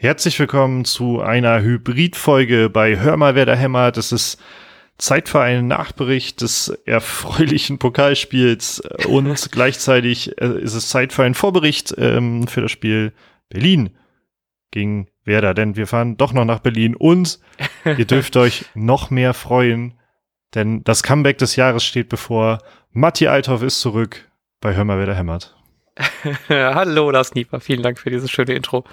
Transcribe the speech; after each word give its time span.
Herzlich 0.00 0.38
willkommen 0.38 0.84
zu 0.84 1.20
einer 1.22 1.60
Hybridfolge 1.60 2.70
bei 2.70 3.00
Hör 3.00 3.16
mal, 3.16 3.34
wer 3.34 3.46
da 3.46 3.54
hämmert. 3.54 3.96
Das 3.96 4.12
ist 4.12 4.40
Zeit 4.96 5.28
für 5.28 5.40
einen 5.40 5.66
Nachbericht 5.66 6.40
des 6.40 6.68
erfreulichen 6.86 7.78
Pokalspiels 7.80 8.80
und 9.08 9.50
gleichzeitig 9.50 10.40
äh, 10.40 10.60
ist 10.60 10.74
es 10.74 10.88
Zeit 10.88 11.12
für 11.12 11.24
einen 11.24 11.34
Vorbericht 11.34 11.96
ähm, 11.98 12.46
für 12.46 12.60
das 12.60 12.70
Spiel 12.70 13.12
Berlin 13.48 13.90
gegen 14.70 15.08
Werder, 15.24 15.52
denn 15.52 15.74
wir 15.74 15.88
fahren 15.88 16.16
doch 16.16 16.32
noch 16.32 16.44
nach 16.44 16.60
Berlin 16.60 16.94
und 16.94 17.40
ihr 17.84 18.04
dürft 18.06 18.36
euch 18.36 18.66
noch 18.74 19.10
mehr 19.10 19.34
freuen, 19.34 19.94
denn 20.54 20.84
das 20.84 21.02
Comeback 21.02 21.38
des 21.38 21.56
Jahres 21.56 21.82
steht 21.82 22.08
bevor. 22.08 22.58
Matti 22.92 23.26
Althoff 23.26 23.64
ist 23.64 23.80
zurück 23.80 24.30
bei 24.60 24.76
Hör 24.76 24.84
mal, 24.84 24.98
wer 24.98 25.06
da 25.06 25.14
hämmert. 25.14 25.56
Hallo, 26.48 27.10
das 27.10 27.34
Nieper. 27.34 27.58
Vielen 27.58 27.82
Dank 27.82 27.98
für 27.98 28.10
dieses 28.10 28.30
schöne 28.30 28.54
Intro. 28.54 28.84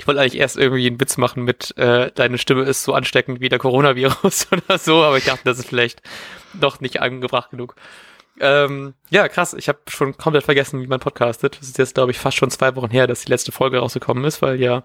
Ich 0.00 0.06
wollte 0.06 0.22
eigentlich 0.22 0.40
erst 0.40 0.56
irgendwie 0.56 0.86
einen 0.86 0.98
Witz 0.98 1.18
machen 1.18 1.44
mit, 1.44 1.76
äh, 1.76 2.10
deine 2.14 2.38
Stimme 2.38 2.62
ist 2.62 2.84
so 2.84 2.94
ansteckend 2.94 3.40
wie 3.42 3.50
der 3.50 3.58
Coronavirus 3.58 4.48
oder 4.52 4.78
so, 4.78 5.04
aber 5.04 5.18
ich 5.18 5.26
dachte, 5.26 5.42
das 5.44 5.58
ist 5.58 5.68
vielleicht 5.68 6.00
doch 6.54 6.80
nicht 6.80 7.02
angebracht 7.02 7.50
genug. 7.50 7.76
Ähm, 8.40 8.94
ja, 9.10 9.28
krass. 9.28 9.52
Ich 9.52 9.68
habe 9.68 9.80
schon 9.88 10.16
komplett 10.16 10.44
vergessen, 10.44 10.80
wie 10.80 10.86
man 10.86 11.00
podcastet. 11.00 11.58
Das 11.60 11.68
ist 11.68 11.76
jetzt, 11.76 11.96
glaube 11.96 12.12
ich, 12.12 12.18
fast 12.18 12.38
schon 12.38 12.50
zwei 12.50 12.74
Wochen 12.76 12.88
her, 12.88 13.06
dass 13.06 13.20
die 13.20 13.30
letzte 13.30 13.52
Folge 13.52 13.80
rausgekommen 13.80 14.24
ist, 14.24 14.40
weil 14.40 14.58
ja 14.58 14.84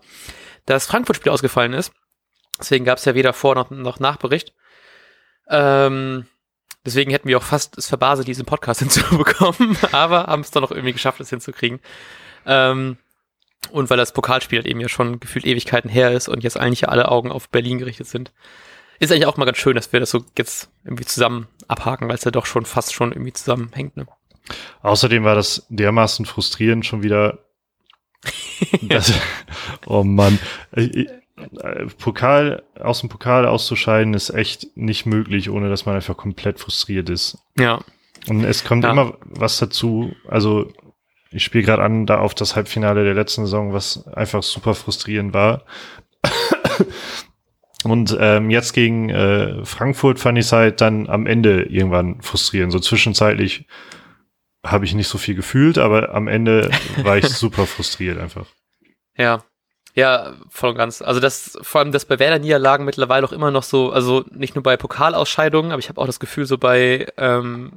das 0.66 0.86
Frankfurt-Spiel 0.86 1.32
ausgefallen 1.32 1.72
ist. 1.72 1.94
Deswegen 2.60 2.84
gab 2.84 2.98
es 2.98 3.06
ja 3.06 3.16
weder 3.16 3.32
Vor- 3.32 3.56
noch, 3.56 3.70
noch 3.70 4.02
Nachbericht. 4.02 4.54
Ähm, 5.48 6.26
deswegen 6.86 7.12
hätten 7.12 7.30
wir 7.30 7.38
auch 7.38 7.44
fast 7.44 7.78
es 7.78 7.88
verbaselt, 7.88 8.28
diesen 8.28 8.46
Podcast 8.46 8.80
hinzubekommen, 8.82 9.78
aber 9.94 10.26
haben 10.26 10.42
es 10.42 10.52
dann 10.52 10.62
noch 10.64 10.72
irgendwie 10.72 10.92
geschafft, 10.92 11.22
es 11.22 11.30
hinzukriegen. 11.30 11.80
Ähm, 12.46 12.98
und 13.72 13.90
weil 13.90 13.98
das 13.98 14.14
Pokalspiel 14.14 14.60
halt 14.60 14.68
eben 14.68 14.80
ja 14.80 14.90
schon 14.90 15.20
gefühlt 15.20 15.46
Ewigkeiten 15.46 15.90
her 15.90 16.12
ist 16.12 16.28
und 16.28 16.44
jetzt 16.44 16.58
eigentlich 16.58 16.90
alle 16.90 17.10
Augen 17.10 17.32
auf 17.32 17.50
Berlin 17.50 17.80
gerichtet 17.80 18.08
sind, 18.08 18.32
ist 19.00 19.12
eigentlich 19.12 19.26
auch 19.26 19.38
mal 19.38 19.46
ganz 19.46 19.58
schön, 19.58 19.76
dass 19.76 19.92
wir 19.92 20.00
das 20.00 20.12
so 20.12 20.24
jetzt 20.38 20.70
irgendwie 20.84 21.06
zusammen 21.06 21.48
abhaken, 21.68 22.08
weil 22.08 22.16
es 22.16 22.24
ja 22.24 22.32
doch 22.32 22.46
schon 22.46 22.66
fast 22.66 22.94
schon 22.94 23.12
irgendwie 23.12 23.34
zusammenhängt. 23.34 23.98
Ne? 23.98 24.08
Außerdem 24.82 25.24
war 25.24 25.36
das 25.36 25.66
dermaßen 25.70 26.26
frustrierend 26.26 26.86
schon 26.86 27.04
wieder. 27.04 27.40
dass, 28.82 29.14
oh 29.86 30.04
Mann. 30.04 30.40
Pokal, 32.00 32.64
aus 32.80 33.02
dem 33.02 33.10
Pokal 33.10 33.46
auszuscheiden 33.46 34.14
ist 34.14 34.30
echt 34.30 34.78
nicht 34.78 35.06
möglich, 35.06 35.50
ohne 35.50 35.70
dass 35.70 35.86
man 35.86 35.96
einfach 35.96 36.16
komplett 36.16 36.60
frustriert 36.60 37.10
ist. 37.10 37.38
Ja. 37.60 37.82
Und 38.28 38.44
es 38.46 38.64
kommt 38.64 38.84
ja. 38.84 38.92
immer 38.92 39.18
was 39.22 39.60
dazu. 39.60 40.16
Also 40.28 40.72
ich 41.36 41.44
spiele 41.44 41.64
gerade 41.64 41.84
an 41.84 42.06
da 42.06 42.20
auf 42.20 42.34
das 42.34 42.56
Halbfinale 42.56 43.04
der 43.04 43.14
letzten 43.14 43.46
Saison, 43.46 43.74
was 43.74 44.08
einfach 44.08 44.42
super 44.42 44.74
frustrierend 44.74 45.34
war. 45.34 45.64
Und 47.84 48.18
ähm, 48.20 48.50
jetzt 48.50 48.74
gegen 48.74 49.10
äh, 49.10 49.64
Frankfurt 49.64 50.20
fand 50.20 50.40
ich 50.40 50.46
es 50.46 50.52
halt 50.52 50.82
dann 50.82 51.08
am 51.08 51.28
Ende 51.28 51.64
irgendwann 51.64 52.22
frustrierend. 52.22 52.72
So 52.72 52.80
zwischenzeitlich 52.80 53.68
habe 54.66 54.86
ich 54.86 54.96
nicht 54.96 55.08
so 55.08 55.20
viel 55.20 55.36
gefühlt, 55.36 55.78
aber 55.78 56.16
am 56.16 56.28
Ende 56.28 56.72
war 57.04 57.18
ich 57.18 57.28
super 57.30 57.68
frustriert 57.68 58.18
einfach. 58.18 58.48
Ja, 59.16 59.44
ja, 59.94 60.34
voll 60.50 60.72
und 60.72 60.78
ganz. 60.78 61.02
Also 61.02 61.20
das, 61.20 61.58
vor 61.62 61.82
allem 61.82 61.92
das 61.92 62.06
bei 62.06 62.18
Werder-Niederlagen 62.18 62.86
mittlerweile 62.86 63.26
auch 63.26 63.32
immer 63.32 63.52
noch 63.52 63.64
so, 63.64 63.92
also 63.92 64.26
nicht 64.32 64.56
nur 64.56 64.64
bei 64.64 64.78
Pokalausscheidungen, 64.78 65.72
aber 65.72 65.80
ich 65.80 65.90
habe 65.90 66.02
auch 66.02 66.08
das 66.08 66.20
Gefühl, 66.20 66.46
so 66.46 66.58
bei 66.58 67.06
ähm, 67.18 67.72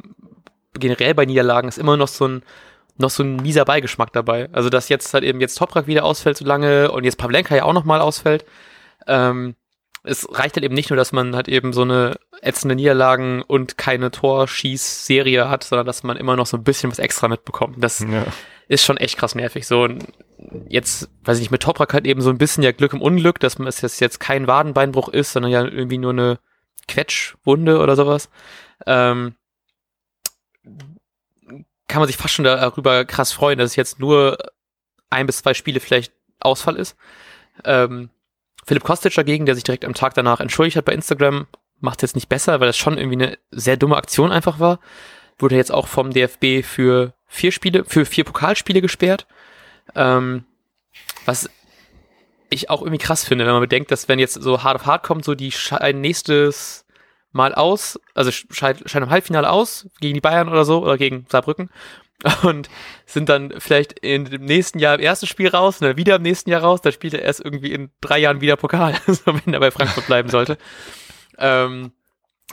generell 0.73 1.15
bei 1.15 1.27
Niederlagen 1.27 1.69
ist 1.69 1.79
immer 1.79 1.97
noch 1.97 2.09
so 2.09 2.27
ein 2.27 2.43
noch 2.99 3.11
so 3.11 3.23
ein 3.23 3.37
mieser 3.37 3.65
Beigeschmack 3.65 4.13
dabei. 4.13 4.49
Also, 4.53 4.69
dass 4.71 4.89
jetzt 4.89 5.15
halt 5.15 5.25
eben 5.25 5.41
jetzt 5.41 5.57
Toprak 5.57 5.87
wieder 5.87 6.05
ausfällt 6.05 6.37
so 6.37 6.45
lange 6.45 6.91
und 6.91 7.05
jetzt 7.05 7.17
Pavlenka 7.17 7.57
ja 7.57 7.65
auch 7.65 7.73
nochmal 7.73 8.01
ausfällt. 8.01 8.45
Ähm, 9.07 9.55
es 10.05 10.27
reicht 10.31 10.57
halt 10.57 10.65
eben 10.65 10.75
nicht 10.75 10.91
nur, 10.91 10.97
dass 10.97 11.13
man 11.13 11.35
halt 11.35 11.49
eben 11.49 11.73
so 11.73 11.83
eine 11.83 12.19
ätzende 12.41 12.75
Niederlagen 12.75 13.43
und 13.43 13.79
keine 13.79 14.11
Torschießserie 14.11 15.49
hat, 15.49 15.65
sondern 15.65 15.87
dass 15.87 16.03
man 16.03 16.17
immer 16.17 16.37
noch 16.37 16.47
so 16.47 16.57
ein 16.57 16.65
bisschen 16.65 16.91
was 16.91 16.99
extra 16.99 17.29
mitbekommt. 17.29 17.77
Das 17.83 18.01
ja. 18.01 18.25
ist 18.69 18.85
schon 18.85 18.97
echt 18.97 19.19
krass 19.19 19.35
nervig. 19.35 19.67
So 19.67 19.89
jetzt, 20.69 21.11
weiß 21.25 21.39
ich 21.39 21.43
nicht, 21.43 21.51
mit 21.51 21.63
Toprak 21.63 21.93
halt 21.95 22.07
eben 22.07 22.21
so 22.21 22.31
ein 22.31 22.39
bisschen 22.39 22.63
ja 22.63 22.73
Glück 22.73 22.93
im 22.93 23.03
Unglück, 23.03 23.41
dass 23.41 23.59
es 23.59 23.81
jetzt, 23.81 24.01
jetzt 24.01 24.21
kein 24.21 24.47
Wadenbeinbruch 24.47 25.09
ist, 25.09 25.33
sondern 25.33 25.53
ja 25.53 25.65
irgendwie 25.65 25.99
nur 25.99 26.13
eine 26.13 26.39
Quetschwunde 26.87 27.79
oder 27.81 27.97
sowas. 27.97 28.31
Ähm, 28.87 29.35
kann 31.89 32.01
man 32.01 32.07
sich 32.07 32.17
fast 32.17 32.35
schon 32.35 32.45
darüber 32.45 33.05
krass 33.05 33.33
freuen, 33.33 33.59
dass 33.59 33.71
es 33.71 33.77
jetzt 33.77 33.99
nur 33.99 34.39
ein 35.11 35.27
bis 35.27 35.39
zwei 35.39 35.55
Spiele 35.55 35.81
vielleicht 35.81 36.13
Ausfall 36.39 36.77
ist. 36.77 36.97
Ähm, 37.65 38.11
Philipp 38.67 38.85
Kostic 38.85 39.15
dagegen, 39.15 39.47
der 39.47 39.55
sich 39.55 39.65
direkt 39.65 39.85
am 39.85 39.95
Tag 39.95 40.15
danach 40.15 40.41
entschuldigt 40.41 40.77
hat 40.77 40.85
bei 40.85 40.93
Instagram, 40.93 41.47
macht 41.81 41.99
es 41.99 42.11
jetzt 42.11 42.15
nicht 42.17 42.29
besser, 42.29 42.61
weil 42.61 42.67
das 42.67 42.77
schon 42.77 42.99
irgendwie 42.99 43.25
eine 43.25 43.39
sehr 43.51 43.77
dumme 43.77 43.97
Aktion 43.97 44.31
einfach 44.31 44.61
war. 44.61 44.81
Wurde 45.39 45.57
jetzt 45.57 45.73
auch 45.73 45.89
vom 45.89 46.13
DFB 46.13 46.65
für 46.65 47.15
vier 47.27 47.53
Spiele, 47.53 47.85
für 47.85 48.05
vier 48.05 48.25
Pokalspiele 48.25 48.81
gesperrt. 48.81 49.27
Ähm, 49.95 50.45
was 51.25 51.49
ich 52.51 52.71
auch 52.71 52.83
irgendwie 52.83 52.99
krass 52.99 53.25
finde, 53.25 53.47
wenn 53.47 53.53
man 53.53 53.63
bedenkt, 53.63 53.91
dass 53.91 54.09
wenn 54.09 54.19
jetzt 54.19 54.35
so 54.35 54.63
hart 54.63 54.77
auf 54.77 54.87
hart 54.87 55.03
kommt, 55.03 55.25
so 55.25 55.35
die 55.35 55.53
nächstes 55.95 56.85
mal 57.33 57.55
aus, 57.55 58.01
also 58.15 58.31
scheiden 58.31 58.85
im 58.95 59.11
Halbfinale 59.11 59.51
aus, 59.51 59.89
gegen 60.01 60.15
die 60.15 60.21
Bayern 60.21 60.49
oder 60.49 60.65
so, 60.65 60.83
oder 60.83 60.97
gegen 60.97 61.27
Saarbrücken. 61.29 61.71
Und 62.43 62.69
sind 63.07 63.29
dann 63.29 63.55
vielleicht 63.59 63.93
in 64.01 64.25
dem 64.25 64.45
nächsten 64.45 64.81
Jahr 64.81 64.97
im 64.97 65.01
ersten 65.01 65.27
Spiel 65.27 65.49
raus 65.49 65.79
dann 65.79 65.97
wieder 65.97 66.17
im 66.17 66.23
nächsten 66.23 66.51
Jahr 66.51 66.63
raus. 66.63 66.81
Dann 66.81 66.93
spielt 66.93 67.15
er 67.15 67.23
erst 67.23 67.45
irgendwie 67.45 67.73
in 67.73 67.91
drei 68.01 68.19
Jahren 68.19 68.41
wieder 68.41 68.57
Pokal, 68.57 68.95
wenn 69.25 69.55
er 69.55 69.61
bei 69.61 69.71
Frankfurt 69.71 70.07
bleiben 70.07 70.29
sollte. 70.29 70.59
ähm, 71.39 71.93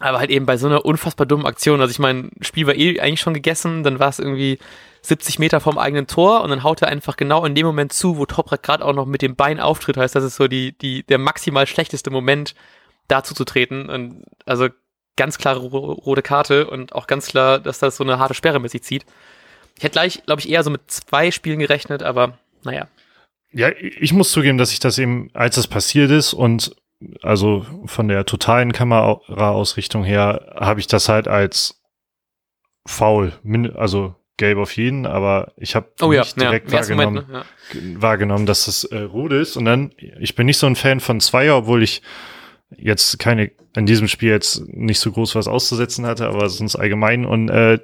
aber 0.01 0.19
halt 0.19 0.29
eben 0.29 0.45
bei 0.45 0.57
so 0.57 0.67
einer 0.67 0.85
unfassbar 0.85 1.25
dummen 1.25 1.45
Aktion. 1.45 1.81
Also 1.81 1.91
ich 1.91 1.99
meine, 1.99 2.29
Spiel 2.41 2.67
war 2.67 2.75
eh 2.75 2.99
eigentlich 2.99 3.21
schon 3.21 3.33
gegessen, 3.33 3.83
dann 3.83 3.99
war 3.99 4.09
es 4.09 4.19
irgendwie 4.19 4.59
70 5.01 5.39
Meter 5.39 5.61
vom 5.61 5.77
eigenen 5.77 6.07
Tor 6.07 6.41
und 6.41 6.49
dann 6.49 6.63
haut 6.63 6.81
er 6.81 6.89
einfach 6.89 7.15
genau 7.15 7.45
in 7.45 7.55
dem 7.55 7.65
Moment 7.65 7.93
zu, 7.93 8.17
wo 8.17 8.25
Toprak 8.25 8.61
gerade 8.61 8.83
auch 8.83 8.93
noch 8.93 9.05
mit 9.05 9.21
dem 9.21 9.35
Bein 9.35 9.59
auftritt. 9.59 9.97
Heißt, 9.97 10.15
das 10.15 10.23
ist 10.23 10.35
so 10.35 10.47
die, 10.47 10.77
die, 10.77 11.03
der 11.03 11.17
maximal 11.17 11.65
schlechteste 11.65 12.11
Moment, 12.11 12.55
dazu 13.07 13.33
zu 13.33 13.45
treten. 13.45 13.89
Und 13.89 14.23
also 14.45 14.69
ganz 15.15 15.37
klare 15.37 15.59
rote 15.59 16.21
Karte 16.21 16.69
und 16.69 16.93
auch 16.93 17.07
ganz 17.07 17.27
klar, 17.27 17.59
dass 17.59 17.79
das 17.79 17.97
so 17.97 18.03
eine 18.03 18.19
harte 18.19 18.33
Sperre 18.33 18.59
mit 18.59 18.71
sich 18.71 18.83
zieht. 18.83 19.05
Ich 19.77 19.83
hätte 19.83 19.93
gleich, 19.93 20.23
glaube 20.25 20.41
ich, 20.41 20.49
eher 20.49 20.63
so 20.63 20.69
mit 20.69 20.89
zwei 20.89 21.31
Spielen 21.31 21.59
gerechnet, 21.59 22.03
aber 22.03 22.37
naja. 22.63 22.87
Ja, 23.51 23.69
ich 23.69 24.11
muss 24.11 24.31
zugeben, 24.31 24.57
dass 24.57 24.71
ich 24.71 24.79
das 24.79 24.97
eben, 24.97 25.29
als 25.33 25.57
es 25.57 25.67
passiert 25.67 26.11
ist 26.11 26.33
und 26.33 26.75
also 27.21 27.65
von 27.85 28.07
der 28.07 28.25
totalen 28.25 28.71
Kameraausrichtung 28.71 30.03
her, 30.03 30.53
habe 30.59 30.79
ich 30.79 30.87
das 30.87 31.09
halt 31.09 31.27
als 31.27 31.81
faul, 32.85 33.33
also 33.75 34.15
gelb 34.37 34.57
auf 34.57 34.75
jeden, 34.75 35.05
aber 35.05 35.53
ich 35.57 35.75
habe 35.75 35.91
oh, 36.01 36.09
nicht 36.09 36.37
ja, 36.37 36.43
direkt 36.43 36.71
ja, 36.71 36.79
wahrgenommen, 36.79 37.25
Moment, 37.27 37.29
ne? 37.29 37.45
ja. 37.73 38.01
wahrgenommen, 38.01 38.45
dass 38.45 38.67
es 38.67 38.83
äh, 38.85 38.99
rot 38.99 39.31
ist. 39.31 39.55
Und 39.55 39.65
dann, 39.65 39.91
ich 39.97 40.35
bin 40.35 40.45
nicht 40.45 40.57
so 40.57 40.67
ein 40.67 40.75
Fan 40.75 40.99
von 40.99 41.21
Zweier, 41.21 41.57
obwohl 41.57 41.83
ich 41.83 42.01
jetzt 42.77 43.19
keine, 43.19 43.51
in 43.75 43.85
diesem 43.85 44.07
Spiel 44.07 44.29
jetzt 44.29 44.67
nicht 44.67 44.99
so 44.99 45.11
groß 45.11 45.35
was 45.35 45.47
auszusetzen 45.47 46.05
hatte, 46.05 46.27
aber 46.27 46.49
sonst 46.49 46.75
allgemein. 46.75 47.25
Und 47.25 47.49
äh, 47.49 47.79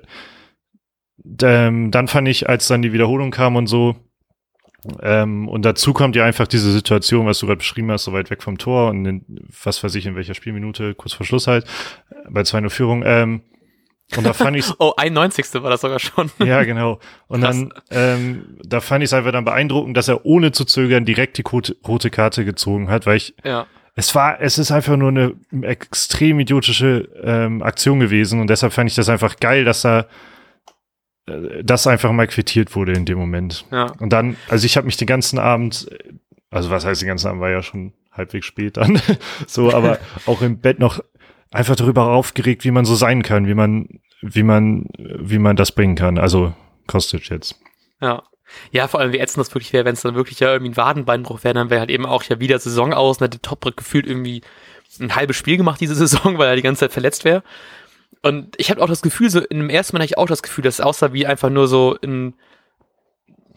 ähm, 1.44 1.92
dann 1.92 2.08
fand 2.08 2.28
ich, 2.28 2.50
als 2.50 2.68
dann 2.68 2.82
die 2.82 2.94
Wiederholung 2.94 3.32
kam 3.32 3.56
und 3.56 3.68
so, 3.68 3.96
ähm, 5.02 5.48
und 5.48 5.64
dazu 5.64 5.94
kommt 5.94 6.16
ja 6.16 6.26
einfach 6.26 6.48
diese 6.48 6.72
Situation, 6.72 7.28
was 7.28 7.40
du 7.40 7.46
gerade 7.46 7.58
beschrieben 7.58 7.92
hast, 7.92 8.06
so 8.06 8.14
weit 8.14 8.32
weg 8.32 8.42
vom 8.42 8.58
Tor 8.58 8.90
und 8.90 9.06
in, 9.06 9.26
was 9.64 9.84
weiß 9.84 9.94
ich, 9.96 10.06
in 10.06 10.16
welcher 10.16 10.34
Spielminute, 10.34 10.96
kurz 10.96 11.14
vor 11.14 11.26
Schluss 11.26 11.48
halt, 11.48 11.66
bei 12.30 12.42
2-0 12.42 12.70
Führung. 12.70 13.04
Ähm, 13.06 13.42
und 14.18 14.26
da 14.26 14.34
fand 14.34 14.58
ich 14.58 14.66
Oh, 14.80 14.94
91. 14.98 15.54
war 15.62 15.70
das 15.70 15.82
sogar 15.82 16.00
schon. 16.00 16.32
ja, 16.40 16.64
genau. 16.64 17.00
Und 17.28 17.42
Krass. 17.42 17.56
dann, 17.56 17.74
ähm, 17.92 18.58
da 18.66 18.82
fand 18.82 19.04
ich 19.04 19.10
es 19.10 19.14
einfach 19.14 19.32
dann 19.32 19.46
beeindruckend, 19.46 19.96
dass 19.96 20.08
er 20.08 20.26
ohne 20.26 20.52
zu 20.52 20.66
zögern 20.66 21.06
direkt 21.06 21.38
die 21.38 21.44
rote 21.44 22.10
Karte 22.10 22.44
gezogen 22.44 22.90
hat, 22.90 23.06
weil 23.06 23.18
ich 23.18 23.36
ja 23.44 23.68
es 23.96 24.16
war, 24.16 24.40
es 24.40 24.58
ist 24.58 24.72
einfach 24.72 24.96
nur 24.96 25.10
eine 25.10 25.36
extrem 25.64 26.40
idiotische 26.40 27.10
ähm, 27.24 27.62
Aktion 27.62 28.00
gewesen 28.00 28.40
und 28.40 28.50
deshalb 28.50 28.74
fand 28.74 28.90
ich 28.90 28.96
das 28.96 29.10
einfach 29.10 29.38
geil, 29.38 29.66
dass 29.66 29.82
da 29.82 30.08
äh, 31.26 31.64
das 31.64 31.88
einfach 31.88 32.12
mal 32.12 32.28
quittiert 32.28 32.76
wurde 32.76 32.94
in 32.94 33.06
dem 33.06 33.18
Moment. 33.18 33.66
Ja. 33.72 33.92
Und 34.00 34.14
dann, 34.14 34.38
also 34.48 34.66
ich 34.66 34.78
habe 34.78 34.86
mich 34.86 34.98
den 34.98 35.08
ganzen 35.08 35.40
Abend, 35.40 35.90
also 36.50 36.70
was 36.70 36.86
heißt 36.86 37.02
den 37.02 37.08
ganzen 37.08 37.28
Abend, 37.28 37.42
war 37.42 37.50
ja 37.50 37.62
schon 37.62 37.94
halbwegs 38.12 38.46
spät 38.46 38.78
dann, 38.78 39.02
so, 39.48 39.74
aber 39.74 40.00
auch 40.26 40.42
im 40.42 40.60
Bett 40.60 40.80
noch 40.80 41.04
einfach 41.52 41.76
darüber 41.76 42.08
aufgeregt, 42.08 42.64
wie 42.64 42.72
man 42.72 42.86
so 42.86 42.96
sein 42.96 43.24
kann, 43.24 43.46
wie 43.46 43.54
man, 43.54 44.00
wie 44.22 44.44
man, 44.44 44.86
wie 44.98 45.40
man 45.40 45.58
das 45.58 45.74
bringen 45.74 45.96
kann. 45.96 46.18
Also 46.18 46.54
Kostic 46.88 47.30
jetzt. 47.30 47.60
Ja. 48.00 48.24
Ja, 48.72 48.88
vor 48.88 49.00
allem 49.00 49.14
wie 49.14 49.20
ätzend 49.20 49.46
das 49.46 49.54
wirklich 49.54 49.74
wäre, 49.74 49.86
wenn 49.86 49.94
es 49.94 50.02
dann 50.02 50.16
wirklich 50.16 50.40
ja 50.40 50.52
irgendwie 50.52 50.72
ein 50.72 50.78
Wadenbeinbruch 50.78 51.44
wäre, 51.44 51.54
dann 51.54 51.70
wäre 51.70 51.82
halt 51.82 51.90
eben 51.90 52.06
auch 52.06 52.24
ja 52.24 52.40
wieder 52.40 52.60
Saison 52.60 52.94
aus 52.94 53.18
und 53.18 53.26
hätte 53.26 53.42
Toprak 53.42 53.78
gefühlt 53.78 54.08
irgendwie 54.08 54.42
ein 55.00 55.16
halbes 55.16 55.38
Spiel 55.38 55.58
gemacht 55.58 55.82
diese 55.82 55.96
Saison, 56.08 56.38
weil 56.38 56.50
er 56.50 56.56
die 56.56 56.62
ganze 56.62 56.82
Zeit 56.82 56.94
verletzt 56.94 57.26
wäre. 57.26 57.44
Und 58.22 58.56
ich 58.58 58.70
habe 58.70 58.82
auch 58.82 58.88
das 58.88 59.02
Gefühl, 59.02 59.30
so 59.30 59.40
in 59.40 59.60
dem 59.60 59.70
ersten 59.70 59.96
Mal 59.96 60.02
hatte 60.02 60.14
ich 60.14 60.18
auch 60.18 60.28
das 60.28 60.44
Gefühl, 60.44 60.64
dass 60.64 60.76
es 60.76 60.82
aussah 60.82 61.14
wie 61.14 61.26
einfach 61.26 61.50
nur 61.50 61.68
so 61.68 61.98
ein, 62.04 62.36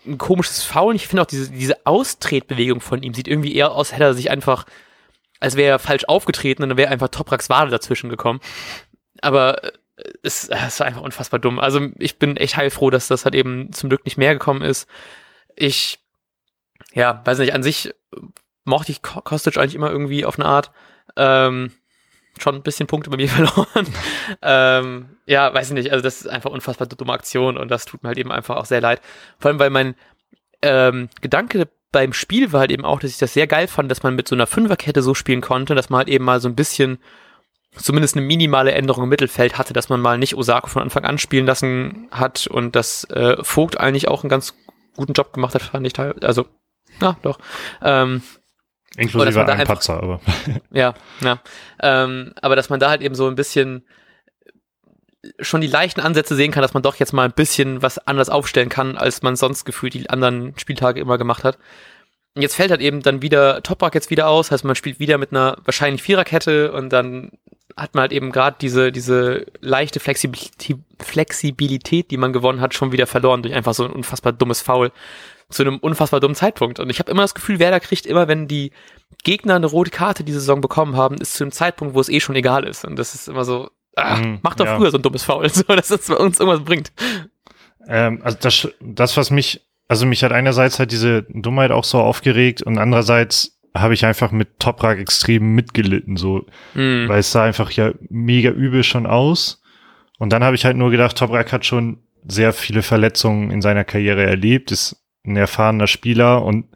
ein 0.06 0.16
komisches 0.16 0.62
Foul. 0.62 0.94
Ich 0.94 1.06
finde 1.06 1.22
auch 1.22 1.26
diese, 1.26 1.50
diese 1.50 1.86
Austretbewegung 1.86 2.80
von 2.80 3.02
ihm 3.02 3.14
sieht 3.14 3.28
irgendwie 3.28 3.54
eher 3.54 3.72
aus, 3.72 3.92
hätte 3.92 4.04
er 4.04 4.14
sich 4.14 4.30
einfach, 4.30 4.64
als 5.40 5.56
wäre 5.56 5.70
er 5.70 5.78
falsch 5.78 6.04
aufgetreten 6.06 6.62
und 6.62 6.70
dann 6.70 6.78
wäre 6.78 6.90
einfach 6.90 7.08
Topraks 7.08 7.50
Wade 7.50 7.70
dazwischen 7.70 8.08
gekommen. 8.08 8.40
Aber 9.20 9.64
äh, 9.64 9.72
es, 10.22 10.48
es 10.48 10.80
war 10.80 10.86
einfach 10.86 11.02
unfassbar 11.02 11.40
dumm. 11.40 11.58
Also 11.58 11.88
ich 11.98 12.18
bin 12.18 12.36
echt 12.36 12.56
heilfroh, 12.56 12.90
dass 12.90 13.08
das 13.08 13.24
halt 13.24 13.34
eben 13.34 13.72
zum 13.72 13.88
Glück 13.88 14.04
nicht 14.04 14.18
mehr 14.18 14.32
gekommen 14.32 14.62
ist. 14.62 14.88
Ich, 15.56 15.98
ja, 16.92 17.22
weiß 17.24 17.38
nicht, 17.38 17.54
an 17.54 17.62
sich 17.62 17.94
mochte 18.64 18.92
ich 18.92 19.02
Kostic 19.02 19.56
eigentlich 19.56 19.74
immer 19.74 19.90
irgendwie 19.90 20.24
auf 20.24 20.38
eine 20.38 20.48
Art. 20.48 20.70
Ähm, 21.16 21.72
schon 22.38 22.56
ein 22.56 22.62
bisschen 22.62 22.86
Punkte 22.86 23.10
bei 23.10 23.16
mir 23.16 23.28
verloren. 23.28 23.86
ähm, 24.42 25.16
ja, 25.26 25.52
weiß 25.52 25.68
ich 25.68 25.74
nicht. 25.74 25.92
Also 25.92 26.02
das 26.02 26.22
ist 26.22 26.26
einfach 26.26 26.50
unfassbar 26.50 26.88
dumme 26.88 27.12
Aktion 27.12 27.56
und 27.56 27.70
das 27.70 27.84
tut 27.84 28.02
mir 28.02 28.08
halt 28.08 28.18
eben 28.18 28.32
einfach 28.32 28.56
auch 28.56 28.66
sehr 28.66 28.80
leid. 28.80 29.00
Vor 29.38 29.50
allem, 29.50 29.58
weil 29.58 29.70
mein 29.70 29.94
ähm, 30.62 31.08
Gedanke 31.20 31.68
beim 31.92 32.12
Spiel 32.12 32.52
war 32.52 32.60
halt 32.60 32.72
eben 32.72 32.84
auch, 32.84 32.98
dass 32.98 33.10
ich 33.12 33.18
das 33.18 33.34
sehr 33.34 33.46
geil 33.46 33.68
fand, 33.68 33.90
dass 33.90 34.02
man 34.02 34.16
mit 34.16 34.26
so 34.26 34.34
einer 34.34 34.48
Fünferkette 34.48 35.00
so 35.00 35.14
spielen 35.14 35.40
konnte, 35.40 35.76
dass 35.76 35.90
man 35.90 35.98
halt 35.98 36.08
eben 36.08 36.24
mal 36.24 36.40
so 36.40 36.48
ein 36.48 36.56
bisschen 36.56 36.98
zumindest 37.76 38.16
eine 38.16 38.26
minimale 38.26 38.72
Änderung 38.72 39.04
im 39.04 39.08
Mittelfeld 39.08 39.58
hatte, 39.58 39.72
dass 39.72 39.88
man 39.88 40.00
mal 40.00 40.18
nicht 40.18 40.36
Osako 40.36 40.68
von 40.68 40.82
Anfang 40.82 41.04
an 41.04 41.18
spielen 41.18 41.46
lassen 41.46 42.08
hat 42.10 42.46
und 42.46 42.76
dass 42.76 43.04
äh, 43.10 43.36
Vogt 43.42 43.78
eigentlich 43.78 44.08
auch 44.08 44.22
einen 44.22 44.30
ganz 44.30 44.54
guten 44.96 45.12
Job 45.12 45.32
gemacht 45.32 45.54
hat, 45.54 45.62
fand 45.62 45.86
ich 45.86 45.92
teilweise. 45.92 46.26
Also, 46.26 46.46
ja, 47.00 47.16
doch. 47.22 47.38
Ähm, 47.82 48.22
Inklusive 48.96 49.44
ein 49.44 49.66
Patzer, 49.66 49.94
aber. 49.94 50.20
Ja, 50.70 50.94
ja. 51.20 51.40
Ähm, 51.82 52.32
aber 52.40 52.54
dass 52.54 52.68
man 52.68 52.78
da 52.78 52.90
halt 52.90 53.02
eben 53.02 53.14
so 53.14 53.26
ein 53.26 53.34
bisschen 53.34 53.84
schon 55.40 55.62
die 55.62 55.66
leichten 55.66 56.00
Ansätze 56.00 56.36
sehen 56.36 56.52
kann, 56.52 56.62
dass 56.62 56.74
man 56.74 56.82
doch 56.82 56.96
jetzt 56.96 57.12
mal 57.12 57.24
ein 57.24 57.32
bisschen 57.32 57.82
was 57.82 57.98
anders 57.98 58.28
aufstellen 58.28 58.68
kann, 58.68 58.96
als 58.96 59.22
man 59.22 59.36
sonst 59.36 59.64
gefühlt 59.64 59.94
die 59.94 60.10
anderen 60.10 60.56
Spieltage 60.58 61.00
immer 61.00 61.18
gemacht 61.18 61.44
hat. 61.44 61.58
Und 62.34 62.42
jetzt 62.42 62.56
fällt 62.56 62.70
halt 62.70 62.80
eben 62.80 63.00
dann 63.00 63.22
wieder 63.22 63.62
Toprak 63.62 63.94
jetzt 63.94 64.10
wieder 64.10 64.28
aus, 64.28 64.50
heißt 64.50 64.64
man 64.64 64.74
spielt 64.74 64.98
wieder 64.98 65.18
mit 65.18 65.30
einer 65.30 65.56
wahrscheinlich 65.64 66.02
Viererkette 66.02 66.72
und 66.72 66.90
dann 66.90 67.30
hat 67.76 67.94
man 67.94 68.02
halt 68.02 68.12
eben 68.12 68.30
gerade 68.30 68.56
diese, 68.60 68.92
diese 68.92 69.46
leichte 69.60 70.00
Flexibilität, 70.00 70.78
Flexibilität, 71.00 72.10
die 72.10 72.16
man 72.16 72.32
gewonnen 72.32 72.60
hat, 72.60 72.74
schon 72.74 72.92
wieder 72.92 73.06
verloren 73.06 73.42
durch 73.42 73.54
einfach 73.54 73.74
so 73.74 73.84
ein 73.84 73.90
unfassbar 73.90 74.32
dummes 74.32 74.62
Foul 74.62 74.92
zu 75.50 75.62
einem 75.62 75.78
unfassbar 75.78 76.20
dummen 76.20 76.34
Zeitpunkt. 76.34 76.80
Und 76.80 76.90
ich 76.90 76.98
habe 76.98 77.10
immer 77.10 77.22
das 77.22 77.34
Gefühl, 77.34 77.58
Werder 77.58 77.80
kriegt 77.80 78.06
immer, 78.06 78.28
wenn 78.28 78.48
die 78.48 78.72
Gegner 79.24 79.56
eine 79.56 79.66
rote 79.66 79.90
Karte 79.90 80.24
diese 80.24 80.40
Saison 80.40 80.60
bekommen 80.60 80.96
haben, 80.96 81.16
ist 81.16 81.34
zu 81.34 81.44
einem 81.44 81.52
Zeitpunkt, 81.52 81.94
wo 81.94 82.00
es 82.00 82.08
eh 82.08 82.20
schon 82.20 82.36
egal 82.36 82.64
ist. 82.64 82.84
Und 82.84 82.96
das 82.96 83.14
ist 83.14 83.28
immer 83.28 83.44
so, 83.44 83.70
ach, 83.96 84.20
mhm, 84.20 84.38
mach 84.42 84.54
doch 84.54 84.66
ja. 84.66 84.76
früher 84.76 84.90
so 84.90 84.98
ein 84.98 85.02
dummes 85.02 85.24
Foul, 85.24 85.48
so, 85.50 85.62
dass 85.64 85.88
das 85.88 86.08
bei 86.08 86.16
uns 86.16 86.40
irgendwas 86.40 86.64
bringt. 86.64 86.92
Ähm, 87.86 88.20
also 88.22 88.38
das, 88.40 88.68
das, 88.80 89.16
was 89.16 89.30
mich, 89.30 89.66
also 89.88 90.06
mich 90.06 90.24
hat 90.24 90.32
einerseits 90.32 90.78
halt 90.78 90.92
diese 90.92 91.22
Dummheit 91.22 91.70
auch 91.70 91.84
so 91.84 91.98
aufgeregt 91.98 92.62
und 92.62 92.78
andererseits 92.78 93.58
habe 93.76 93.94
ich 93.94 94.06
einfach 94.06 94.30
mit 94.30 94.60
Toprak 94.60 94.98
extrem 94.98 95.54
mitgelitten, 95.54 96.16
so, 96.16 96.46
mhm. 96.74 97.08
weil 97.08 97.18
es 97.18 97.32
sah 97.32 97.44
einfach 97.44 97.70
ja 97.72 97.92
mega 98.08 98.50
übel 98.50 98.84
schon 98.84 99.06
aus. 99.06 99.62
Und 100.18 100.32
dann 100.32 100.44
habe 100.44 100.54
ich 100.54 100.64
halt 100.64 100.76
nur 100.76 100.90
gedacht, 100.90 101.18
Toprak 101.18 101.52
hat 101.52 101.66
schon 101.66 101.98
sehr 102.26 102.52
viele 102.52 102.82
Verletzungen 102.82 103.50
in 103.50 103.60
seiner 103.60 103.84
Karriere 103.84 104.24
erlebt, 104.24 104.70
ist 104.70 105.04
ein 105.26 105.36
erfahrener 105.36 105.86
Spieler 105.86 106.44
und 106.44 106.66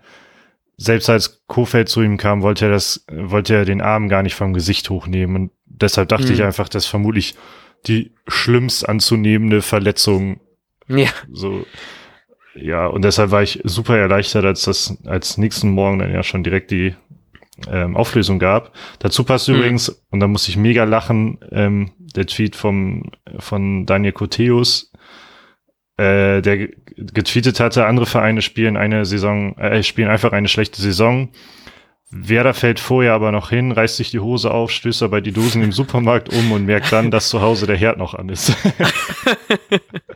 selbst 0.76 1.08
als 1.10 1.42
Kofeld 1.46 1.88
zu 1.88 2.02
ihm 2.02 2.18
kam, 2.18 2.42
wollte 2.42 2.66
er 2.66 2.70
das, 2.70 3.04
wollte 3.10 3.54
er 3.54 3.64
den 3.64 3.80
Arm 3.80 4.08
gar 4.08 4.22
nicht 4.22 4.34
vom 4.34 4.52
Gesicht 4.52 4.90
hochnehmen 4.90 5.36
und 5.36 5.50
deshalb 5.66 6.08
dachte 6.08 6.26
mhm. 6.26 6.32
ich 6.32 6.42
einfach, 6.42 6.68
dass 6.68 6.86
vermutlich 6.86 7.34
die 7.86 8.12
schlimmst 8.26 8.88
anzunehmende 8.88 9.62
Verletzung 9.62 10.40
ja. 10.88 11.08
so 11.32 11.64
ja 12.60 12.86
und 12.86 13.02
deshalb 13.02 13.30
war 13.30 13.42
ich 13.42 13.60
super 13.64 13.96
erleichtert, 13.98 14.44
als 14.44 14.62
das 14.62 14.96
als 15.04 15.38
nächsten 15.38 15.70
Morgen 15.70 15.98
dann 15.98 16.12
ja 16.12 16.22
schon 16.22 16.42
direkt 16.42 16.70
die 16.70 16.94
ähm, 17.70 17.96
Auflösung 17.96 18.38
gab. 18.38 18.72
Dazu 18.98 19.24
passt 19.24 19.48
mhm. 19.48 19.56
übrigens 19.56 19.88
und 20.10 20.20
da 20.20 20.26
musste 20.26 20.50
ich 20.50 20.56
mega 20.56 20.84
lachen 20.84 21.38
ähm, 21.50 21.90
der 21.98 22.26
Tweet 22.26 22.56
vom 22.56 23.10
von 23.38 23.86
Daniel 23.86 24.12
Coteus 24.12 24.92
äh, 25.98 26.40
der 26.42 26.68
getweetet 26.96 27.60
hatte, 27.60 27.86
andere 27.86 28.06
Vereine 28.06 28.40
spielen 28.40 28.76
eine 28.76 29.04
Saison, 29.04 29.56
äh, 29.58 29.82
spielen 29.82 30.08
einfach 30.08 30.32
eine 30.32 30.48
schlechte 30.48 30.80
Saison. 30.80 31.30
Werder 32.10 32.54
fällt 32.54 32.80
vorher 32.80 33.12
aber 33.12 33.32
noch 33.32 33.50
hin, 33.50 33.72
reißt 33.72 33.96
sich 33.96 34.10
die 34.10 34.20
Hose 34.20 34.50
auf, 34.50 34.70
stößt 34.70 35.02
dabei 35.02 35.20
die 35.20 35.32
Dosen 35.32 35.62
im 35.62 35.72
Supermarkt 35.80 36.32
um 36.32 36.52
und 36.52 36.64
merkt 36.64 36.92
dann, 36.92 37.10
dass 37.10 37.28
zu 37.28 37.42
Hause 37.42 37.66
der 37.66 37.76
Herd 37.76 37.98
noch 37.98 38.14
an 38.14 38.28
ist. 38.28 38.56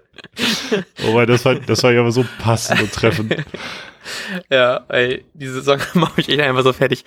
oh, 1.06 1.24
das 1.24 1.44
war, 1.44 1.54
das 1.54 1.82
war 1.82 1.92
ja 1.92 2.00
aber 2.00 2.12
so 2.12 2.24
passend 2.38 2.80
und 2.80 2.92
treffend. 2.92 3.36
Ja, 4.50 4.84
ey, 4.88 5.24
diese 5.32 5.62
Saison 5.62 5.78
mache 5.94 6.20
ich 6.20 6.28
echt 6.28 6.40
einfach 6.40 6.64
so 6.64 6.72
fertig. 6.72 7.04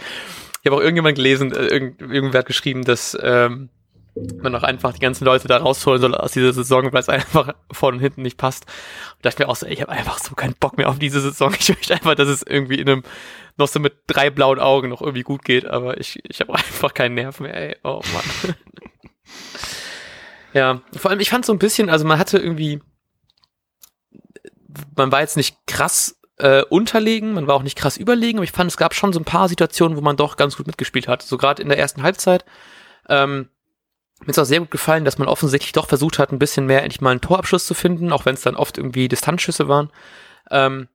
Ich 0.61 0.65
habe 0.65 0.77
auch 0.77 0.81
irgendjemand 0.81 1.15
gelesen, 1.15 1.51
äh, 1.51 1.65
irgend, 1.65 2.01
irgendwer 2.01 2.39
hat 2.39 2.45
geschrieben, 2.45 2.85
dass 2.85 3.17
ähm, 3.21 3.69
man 4.41 4.55
auch 4.55 4.63
einfach 4.63 4.93
die 4.93 4.99
ganzen 4.99 5.25
Leute 5.25 5.47
da 5.47 5.57
rausholen 5.57 6.01
soll 6.01 6.15
aus 6.15 6.31
dieser 6.31 6.53
Saison, 6.53 6.91
weil 6.93 7.01
es 7.01 7.09
einfach 7.09 7.53
vorne 7.71 7.97
und 7.97 8.01
hinten 8.01 8.21
nicht 8.21 8.37
passt. 8.37 8.65
Und 9.15 9.25
dachte 9.25 9.43
mir 9.43 9.49
auch 9.49 9.57
so, 9.57 9.65
ey, 9.65 9.73
ich 9.73 9.81
habe 9.81 9.91
einfach 9.91 10.19
so 10.19 10.35
keinen 10.35 10.55
Bock 10.55 10.77
mehr 10.77 10.89
auf 10.89 10.99
diese 10.99 11.19
Saison. 11.19 11.53
Ich 11.59 11.67
möchte 11.69 11.93
einfach, 11.93 12.15
dass 12.15 12.29
es 12.29 12.41
irgendwie 12.41 12.79
in 12.79 12.87
einem 12.87 13.03
noch 13.57 13.67
so 13.67 13.79
mit 13.79 13.93
drei 14.07 14.29
blauen 14.29 14.59
Augen 14.59 14.89
noch 14.89 15.01
irgendwie 15.01 15.23
gut 15.23 15.43
geht, 15.43 15.65
aber 15.65 15.99
ich, 15.99 16.19
ich 16.23 16.39
habe 16.41 16.53
einfach 16.55 16.93
keinen 16.93 17.15
Nerv 17.15 17.39
mehr, 17.39 17.55
ey. 17.55 17.77
Oh 17.83 18.01
Mann. 18.13 18.55
ja, 20.53 20.81
vor 20.95 21.11
allem, 21.11 21.19
ich 21.19 21.29
fand 21.29 21.45
so 21.45 21.53
ein 21.53 21.59
bisschen, 21.59 21.89
also 21.89 22.05
man 22.05 22.19
hatte 22.19 22.37
irgendwie, 22.37 22.81
man 24.95 25.11
war 25.11 25.21
jetzt 25.21 25.37
nicht 25.37 25.57
krass 25.67 26.19
äh, 26.37 26.63
unterlegen, 26.63 27.33
man 27.33 27.47
war 27.47 27.55
auch 27.55 27.63
nicht 27.63 27.77
krass 27.77 27.97
überlegen, 27.97 28.39
aber 28.39 28.43
ich 28.43 28.51
fand, 28.51 28.69
es 28.69 28.77
gab 28.77 28.93
schon 28.93 29.13
so 29.13 29.19
ein 29.19 29.25
paar 29.25 29.47
Situationen, 29.47 29.97
wo 29.97 30.01
man 30.01 30.17
doch 30.17 30.37
ganz 30.37 30.57
gut 30.57 30.67
mitgespielt 30.67 31.07
hat. 31.07 31.21
So 31.21 31.37
gerade 31.37 31.61
in 31.61 31.69
der 31.69 31.79
ersten 31.79 32.03
Halbzeit. 32.03 32.45
Ähm, 33.07 33.49
mir 34.21 34.29
ist 34.29 34.39
auch 34.39 34.45
sehr 34.45 34.59
gut 34.59 34.71
gefallen, 34.71 35.05
dass 35.05 35.17
man 35.17 35.27
offensichtlich 35.27 35.73
doch 35.73 35.87
versucht 35.87 36.19
hat, 36.19 36.31
ein 36.31 36.39
bisschen 36.39 36.65
mehr 36.65 36.83
endlich 36.83 37.01
mal 37.01 37.11
einen 37.11 37.21
Torabschluss 37.21 37.65
zu 37.65 37.73
finden, 37.73 38.11
auch 38.11 38.25
wenn 38.25 38.35
es 38.35 38.41
dann 38.41 38.55
oft 38.55 38.77
irgendwie 38.77 39.07
Distanzschüsse 39.07 39.67
waren. 39.67 39.91
Ähm, 40.51 40.87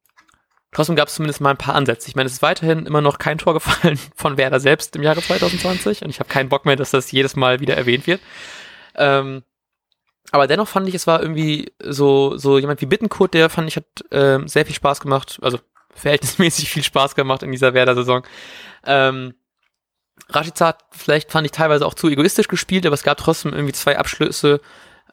trotzdem 0.73 0.97
gab 0.97 1.09
es 1.09 1.15
zumindest 1.15 1.41
mal 1.41 1.51
ein 1.51 1.59
paar 1.59 1.75
Ansätze. 1.75 2.09
Ich 2.09 2.17
meine, 2.17 2.27
es 2.27 2.35
ist 2.35 2.43
weiterhin 2.43 2.87
immer 2.87 3.03
noch 3.03 3.19
kein 3.19 3.39
Tor 3.39 3.55
gefallen 3.55 3.99
von 4.15 4.37
Werder 4.37 4.61
selbst 4.61 4.97
im 4.97 5.03
Jahre 5.03 5.23
2020 5.23 6.03
und 6.03 6.11
ich 6.11 6.19
habe 6.19 6.31
keinen 6.31 6.49
Bock 6.49 6.65
mehr, 6.65 6.77
dass 6.77 6.91
das 6.91 7.13
jedes 7.13 7.37
Mal 7.37 7.61
wieder 7.61 7.77
erwähnt 7.77 8.07
wird. 8.07 8.21
Ähm, 8.95 9.43
aber 10.33 10.47
dennoch 10.47 10.69
fand 10.69 10.89
ich, 10.89 10.95
es 10.95 11.07
war 11.07 11.21
irgendwie 11.21 11.73
so, 11.83 12.37
so 12.37 12.59
jemand 12.59 12.81
wie 12.81 12.87
Bittenkurt, 12.87 13.35
der 13.35 13.51
fand 13.51 13.69
ich 13.69 13.77
hat 13.77 14.13
äh, 14.13 14.47
sehr 14.47 14.67
viel 14.67 14.75
Spaß 14.75 15.01
gemacht, 15.01 15.39
also 15.43 15.59
verhältnismäßig 15.95 16.71
viel 16.71 16.85
Spaß 16.85 17.15
gemacht 17.15 17.43
in 17.43 17.53
dieser 17.53 17.75
Werder-Saison. 17.75 18.25
Ähm, 18.85 19.35
Rashica 20.29 20.77
vielleicht 20.91 21.33
fand 21.33 21.47
ich 21.47 21.53
teilweise 21.53 21.87
auch 21.87 21.95
zu 21.95 22.09
egoistisch 22.09 22.49
gespielt, 22.49 22.87
aber 22.87 22.95
es 22.95 23.03
gab 23.03 23.19
trotzdem 23.19 23.53
irgendwie 23.53 23.73
zwei 23.73 23.99
Abschlüsse 23.99 24.61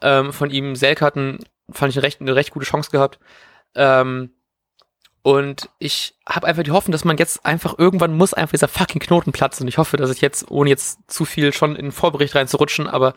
ähm, 0.02 0.34
von 0.34 0.52
ihm. 0.52 0.76
Selk 0.76 1.02
hatten, 1.02 1.40
fand 1.72 1.92
ich 1.92 1.98
eine 1.98 2.06
recht, 2.06 2.22
eine 2.22 2.36
recht 2.36 2.52
gute 2.52 2.66
Chance 2.66 2.92
gehabt. 2.92 3.20
Ähm, 3.76 4.32
und 5.24 5.70
ich 5.80 6.16
habe 6.28 6.48
einfach 6.48 6.64
die 6.64 6.72
Hoffnung, 6.72 6.94
dass 6.94 7.04
man 7.04 7.18
jetzt 7.18 7.46
einfach 7.46 7.78
irgendwann 7.78 8.16
muss 8.16 8.34
einfach 8.34 8.52
dieser 8.52 8.68
fucking 8.68 9.02
Knoten 9.02 9.32
platzen. 9.32 9.64
Und 9.64 9.68
ich 9.68 9.78
hoffe, 9.78 9.98
dass 9.98 10.12
ich 10.12 10.22
jetzt, 10.22 10.50
ohne 10.50 10.70
jetzt 10.70 11.00
zu 11.08 11.26
viel 11.26 11.52
schon 11.52 11.76
in 11.76 11.88
den 11.88 11.92
Vorbericht 11.92 12.36
reinzurutschen, 12.36 12.88
aber 12.88 13.14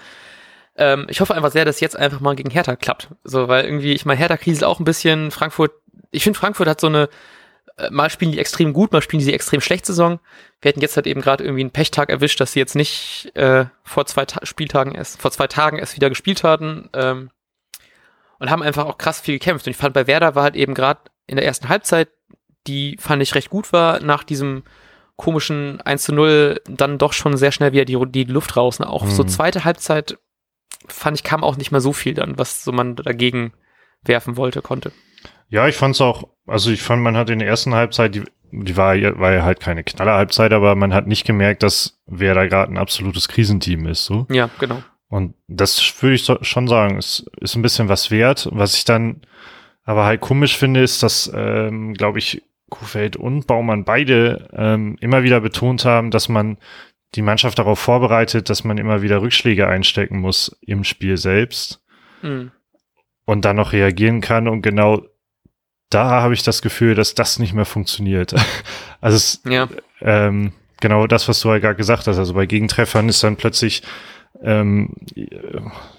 ähm, 0.77 1.07
ich 1.09 1.21
hoffe 1.21 1.35
einfach 1.35 1.51
sehr, 1.51 1.65
dass 1.65 1.81
jetzt 1.81 1.97
einfach 1.97 2.21
mal 2.21 2.37
gegen 2.37 2.51
Hertha 2.51 2.77
klappt. 2.77 3.09
So, 3.25 3.49
weil 3.49 3.65
irgendwie, 3.65 3.93
ich 3.93 4.05
meine, 4.05 4.19
Hertha 4.19 4.37
kriselt 4.37 4.65
auch 4.65 4.79
ein 4.79 4.85
bisschen. 4.85 5.31
Frankfurt, 5.31 5.73
ich 6.11 6.25
finde, 6.25 6.39
Frankfurt 6.39 6.69
hat 6.69 6.81
so 6.81 6.87
eine, 6.87 7.09
äh, 7.77 7.91
mal 7.91 8.11
spielen 8.11 8.33
die 8.33 8.39
extrem 8.39 8.73
gut, 8.73 8.93
mal 8.93 9.03
spielen 9.03 9.25
die 9.25 9.33
extrem 9.33 9.61
schlecht 9.61 9.87
Saison. 9.87 10.21
Wir 10.61 10.71
hätten 10.71 10.81
jetzt 10.81 10.97
halt 10.97 11.07
eben 11.07 11.21
gerade 11.21 11.45
irgendwie 11.45 11.63
einen 11.63 11.71
Pechtag 11.71 12.09
erwischt, 12.09 12.41
dass 12.41 12.53
sie 12.53 12.61
jetzt 12.61 12.77
nicht 12.77 13.33
äh, 13.35 13.67
vor 13.85 14.07
zwei 14.07 14.25
Ta 14.25 14.45
Spieltagen 14.45 14.95
erst, 14.95 15.21
vor 15.21 15.31
zwei 15.31 15.47
Tagen 15.47 15.79
erst 15.79 15.97
wieder 15.97 16.09
gespielt 16.09 16.45
hatten 16.45 16.89
ähm, 16.95 17.31
und 18.39 18.51
haben 18.51 18.63
einfach 18.63 18.87
auch 18.87 18.99
krass 18.99 19.21
viel 19.21 19.35
gekämpft. 19.35 19.67
Und 19.67 19.73
ich 19.73 19.77
fand 19.77 19.95
bei 19.95 20.07
Werder 20.07 20.35
war 20.35 20.45
halt 20.45 20.57
eben 20.57 20.75
gerade 20.75 21.01
in 21.27 21.37
der 21.37 21.45
ersten 21.45 21.69
Halbzeit, 21.69 22.09
die 22.67 22.97
fand 22.99 23.23
ich 23.23 23.35
recht 23.35 23.51
gut 23.51 23.73
war, 23.73 24.01
nach 24.01 24.25
diesem 24.25 24.65
komischen 25.17 25.81
1 25.83 26.03
zu 26.03 26.15
0 26.15 26.63
dann 26.67 26.97
doch 26.97 27.13
schon 27.13 27.37
sehr 27.37 27.53
schnell 27.53 27.73
wieder 27.73 27.85
die, 27.85 27.99
die 28.07 28.25
Luft 28.25 28.57
raus. 28.57 28.81
Und 28.81 28.87
auch 28.87 29.05
mhm. 29.05 29.11
so 29.11 29.25
zweite 29.25 29.65
Halbzeit 29.65 30.19
fand 30.89 31.17
ich, 31.17 31.25
kam 31.25 31.45
auch 31.45 31.57
nicht 31.57 31.71
mehr 31.71 31.81
so 31.81 31.93
viel 31.93 32.15
dann, 32.15 32.39
was 32.39 32.65
so 32.65 32.73
man 32.73 32.97
dagegen 32.97 33.53
werfen 34.05 34.37
wollte, 34.37 34.63
konnte. 34.63 34.93
Ja, 35.49 35.69
ich 35.69 35.77
fand 35.77 35.95
es 35.95 36.01
auch, 36.01 36.29
also 36.47 36.71
ich 36.71 36.83
fand, 36.83 37.03
man 37.03 37.17
hat 37.17 37.31
in 37.31 37.41
der 37.41 37.49
ersten 37.49 37.75
Halbzeit, 37.75 38.15
die, 38.15 38.23
die 38.53 38.77
war, 38.77 38.95
war 39.19 39.33
ja 39.33 39.43
halt 39.43 39.61
keine 39.61 39.85
Knallerhalbzeit, 39.85 40.53
aber 40.53 40.75
man 40.75 40.95
hat 40.95 41.07
nicht 41.07 41.27
gemerkt, 41.27 41.63
dass 41.63 42.01
wer 42.07 42.35
da 42.35 42.47
gerade 42.47 42.73
ein 42.73 42.79
absolutes 42.79 43.29
Krisenteam 43.29 43.87
ist. 43.87 44.05
So. 44.05 44.27
Ja, 44.31 44.49
genau. 44.59 44.83
Und 45.09 45.35
das 45.49 46.03
würde 46.03 46.15
ich 46.15 46.25
so, 46.25 46.39
schon 46.43 46.69
sagen, 46.69 46.97
ist, 46.97 47.29
ist 47.41 47.57
ein 47.57 47.63
bisschen 47.63 47.89
was 47.89 48.11
wert. 48.11 48.49
Was 48.53 48.75
ich 48.75 48.85
dann 48.85 49.23
aber 49.85 50.05
halt 50.05 50.21
komisch 50.21 50.57
finde, 50.57 50.83
ist, 50.83 51.03
dass, 51.03 51.31
ähm, 51.35 51.95
glaube 51.95 52.21
ich, 52.21 52.43
Kuhfeld 52.71 53.17
und 53.17 53.49
Baumann 53.49 53.85
beide 53.85 54.49
ähm, 54.53 54.97
immer 55.01 55.25
wieder 55.25 55.41
betont 55.41 55.85
haben, 55.85 56.13
dass 56.13 56.29
man 56.29 56.59
die 57.15 57.23
Mannschaft 57.23 57.59
darauf 57.59 57.79
vorbereitet, 57.79 58.49
dass 58.51 58.65
man 58.65 58.79
immer 58.79 59.03
wieder 59.03 59.21
Rückschläge 59.23 59.67
einstecken 59.67 60.21
muss 60.21 60.57
im 60.65 60.85
Spiel 60.85 61.17
selbst. 61.17 61.83
Mhm. 62.23 62.53
Und 63.25 63.45
dann 63.45 63.57
noch 63.57 63.73
reagieren 63.73 64.21
kann 64.21 64.49
und 64.49 64.63
genau 64.63 65.03
da 65.89 66.21
habe 66.23 66.35
ich 66.35 66.43
das 66.45 66.63
Gefühl, 66.63 66.95
dass 66.95 67.15
das 67.15 67.39
nicht 67.39 67.53
mehr 67.55 67.65
funktioniert. 67.65 68.35
Also 69.03 69.17
es, 69.17 69.41
Ja. 69.49 69.67
ähm, 70.03 70.53
genau 70.81 71.07
das, 71.07 71.27
was 71.27 71.41
du 71.41 71.49
ja 71.49 71.59
gerade 71.59 71.77
gesagt 71.77 72.07
hast. 72.07 72.19
Also 72.19 72.35
bei 72.35 72.45
Gegentreffern 72.47 73.09
ist 73.09 73.25
dann 73.25 73.37
plötzlich 73.37 73.83
ähm, 74.43 74.91